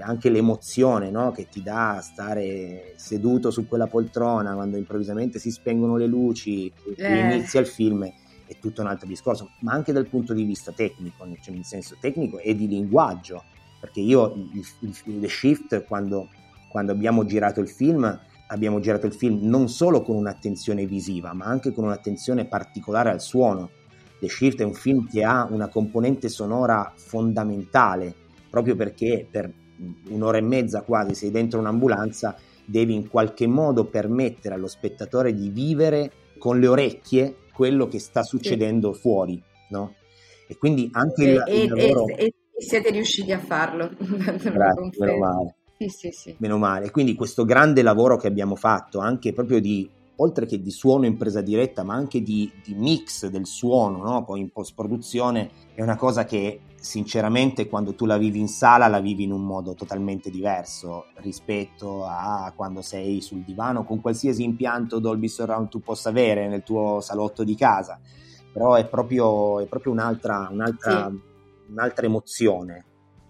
anche 0.00 0.30
l'emozione 0.30 1.10
no? 1.10 1.30
che 1.30 1.48
ti 1.48 1.62
dà 1.62 2.00
stare 2.02 2.94
seduto 2.96 3.50
su 3.50 3.66
quella 3.66 3.86
poltrona 3.86 4.54
quando 4.54 4.76
improvvisamente 4.76 5.38
si 5.38 5.50
spengono 5.50 5.96
le 5.96 6.06
luci 6.06 6.66
e 6.66 6.94
eh. 6.96 7.34
inizia 7.34 7.60
il 7.60 7.66
film 7.66 8.10
è 8.46 8.58
tutto 8.58 8.82
un 8.82 8.88
altro 8.88 9.06
discorso, 9.06 9.50
ma 9.60 9.72
anche 9.72 9.92
dal 9.92 10.06
punto 10.06 10.34
di 10.34 10.44
vista 10.44 10.72
tecnico, 10.72 11.26
cioè 11.40 11.54
in 11.54 11.64
senso 11.64 11.96
tecnico 11.98 12.38
e 12.38 12.54
di 12.54 12.68
linguaggio, 12.68 13.42
perché 13.80 14.00
io 14.00 14.34
il, 14.52 14.64
il, 14.80 15.20
The 15.20 15.28
Shift 15.28 15.84
quando, 15.84 16.28
quando 16.70 16.92
abbiamo 16.92 17.24
girato 17.24 17.60
il 17.60 17.68
film 17.68 18.20
abbiamo 18.48 18.78
girato 18.78 19.06
il 19.06 19.14
film 19.14 19.40
non 19.42 19.68
solo 19.68 20.02
con 20.02 20.16
un'attenzione 20.16 20.86
visiva, 20.86 21.32
ma 21.32 21.46
anche 21.46 21.72
con 21.72 21.84
un'attenzione 21.84 22.44
particolare 22.44 23.10
al 23.10 23.20
suono. 23.20 23.70
The 24.20 24.28
Shift 24.28 24.60
è 24.60 24.64
un 24.64 24.74
film 24.74 25.08
che 25.08 25.24
ha 25.24 25.46
una 25.50 25.68
componente 25.68 26.28
sonora 26.28 26.92
fondamentale, 26.94 28.14
proprio 28.54 28.76
perché 28.76 29.26
per 29.28 29.52
un'ora 30.10 30.38
e 30.38 30.42
mezza 30.42 30.82
quasi 30.82 31.14
sei 31.14 31.32
dentro 31.32 31.58
un'ambulanza, 31.58 32.36
devi 32.64 32.94
in 32.94 33.08
qualche 33.08 33.48
modo 33.48 33.86
permettere 33.86 34.54
allo 34.54 34.68
spettatore 34.68 35.34
di 35.34 35.48
vivere 35.48 36.12
con 36.38 36.60
le 36.60 36.68
orecchie 36.68 37.36
quello 37.52 37.88
che 37.88 37.98
sta 37.98 38.22
succedendo 38.22 38.92
sì. 38.92 39.00
fuori, 39.00 39.42
no? 39.70 39.94
E 40.46 40.56
quindi 40.56 40.88
anche 40.92 41.24
il, 41.24 41.42
e, 41.44 41.62
il 41.62 41.72
lavoro... 41.72 42.06
E, 42.06 42.24
e, 42.26 42.34
siete 42.56 42.90
riusciti 42.90 43.32
a 43.32 43.40
farlo. 43.40 43.90
Grazie, 43.98 44.52
meno 44.98 45.18
male. 45.18 45.54
Sì, 45.76 45.88
sì, 45.88 46.10
sì. 46.12 46.36
Meno 46.38 46.56
male. 46.56 46.92
Quindi 46.92 47.16
questo 47.16 47.44
grande 47.44 47.82
lavoro 47.82 48.16
che 48.16 48.28
abbiamo 48.28 48.54
fatto, 48.54 49.00
anche 49.00 49.32
proprio 49.32 49.60
di 49.60 49.90
oltre 50.16 50.46
che 50.46 50.60
di 50.60 50.70
suono 50.70 51.06
in 51.06 51.16
presa 51.16 51.40
diretta, 51.40 51.82
ma 51.82 51.94
anche 51.94 52.22
di, 52.22 52.50
di 52.62 52.74
mix 52.74 53.26
del 53.26 53.46
suono, 53.46 54.02
no? 54.02 54.24
poi 54.24 54.40
in 54.40 54.50
post-produzione, 54.50 55.50
è 55.74 55.82
una 55.82 55.96
cosa 55.96 56.24
che 56.24 56.60
sinceramente 56.76 57.66
quando 57.66 57.94
tu 57.94 58.04
la 58.04 58.18
vivi 58.18 58.38
in 58.38 58.48
sala 58.48 58.88
la 58.88 59.00
vivi 59.00 59.24
in 59.24 59.32
un 59.32 59.42
modo 59.42 59.72
totalmente 59.72 60.28
diverso 60.28 61.06
rispetto 61.16 62.04
a 62.04 62.52
quando 62.54 62.82
sei 62.82 63.22
sul 63.22 63.42
divano 63.42 63.84
con 63.84 64.02
qualsiasi 64.02 64.42
impianto 64.42 64.98
Dolby 64.98 65.28
Surround 65.28 65.68
tu 65.68 65.80
possa 65.80 66.10
avere 66.10 66.46
nel 66.46 66.62
tuo 66.62 67.00
salotto 67.00 67.42
di 67.42 67.54
casa, 67.54 67.98
però 68.52 68.74
è 68.74 68.86
proprio, 68.86 69.60
è 69.60 69.66
proprio 69.66 69.92
un'altra, 69.92 70.48
un'altra, 70.50 71.10
sì. 71.10 71.72
un'altra 71.72 72.06
emozione 72.06 72.84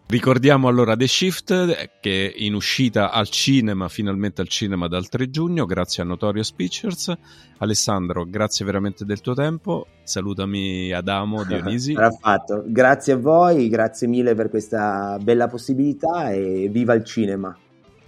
Ricordiamo 0.07 0.69
allora 0.69 0.95
The 0.97 1.07
Shift 1.07 1.89
che 2.01 2.31
è 2.31 2.33
in 2.37 2.55
uscita 2.55 3.11
al 3.11 3.29
cinema, 3.29 3.89
finalmente 3.89 4.43
al 4.43 4.49
cinema 4.49 4.87
dal 4.87 5.09
3 5.09 5.31
giugno, 5.31 5.65
grazie 5.65 6.03
a 6.03 6.07
Notorious 6.07 6.53
Pictures. 6.53 7.13
Alessandro, 7.59 8.25
grazie 8.27 8.65
veramente 8.65 9.05
del 9.05 9.21
tuo 9.21 9.35
tempo. 9.35 9.87
Salutami 10.05 10.93
Adamo, 10.93 11.43
Dionisi. 11.49 11.95
fatto. 12.21 12.63
Grazie 12.67 13.15
a 13.15 13.17
voi, 13.17 13.69
grazie 13.69 14.07
mille 14.07 14.35
per 14.35 14.51
questa 14.51 15.19
bella 15.21 15.49
possibilità 15.49 16.31
e 16.31 16.69
viva 16.71 16.93
il 16.95 17.05
cinema. 17.05 17.57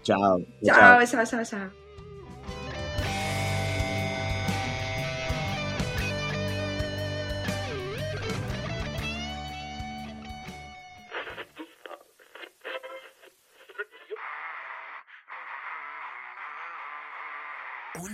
Ciao. 0.02 0.40
Ciao, 0.62 1.04
ciao, 1.06 1.24
ciao, 1.24 1.44
ciao. 1.44 1.85
Ciao. 17.96 18.04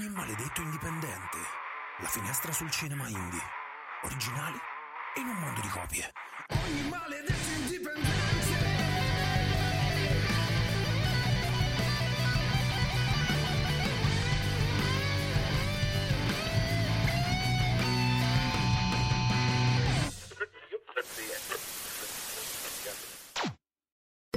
finestra 2.06 2.52
sul 2.52 2.70
cinema 2.70 3.08
indie. 3.08 3.40
Originali 4.02 4.58
in 5.16 5.26
un 5.26 5.34
mondo 5.34 5.60
di 5.60 5.68
copie. 5.68 6.12
Ogni 6.48 6.88
maledetto 6.88 7.32
indipendente! 7.32 7.61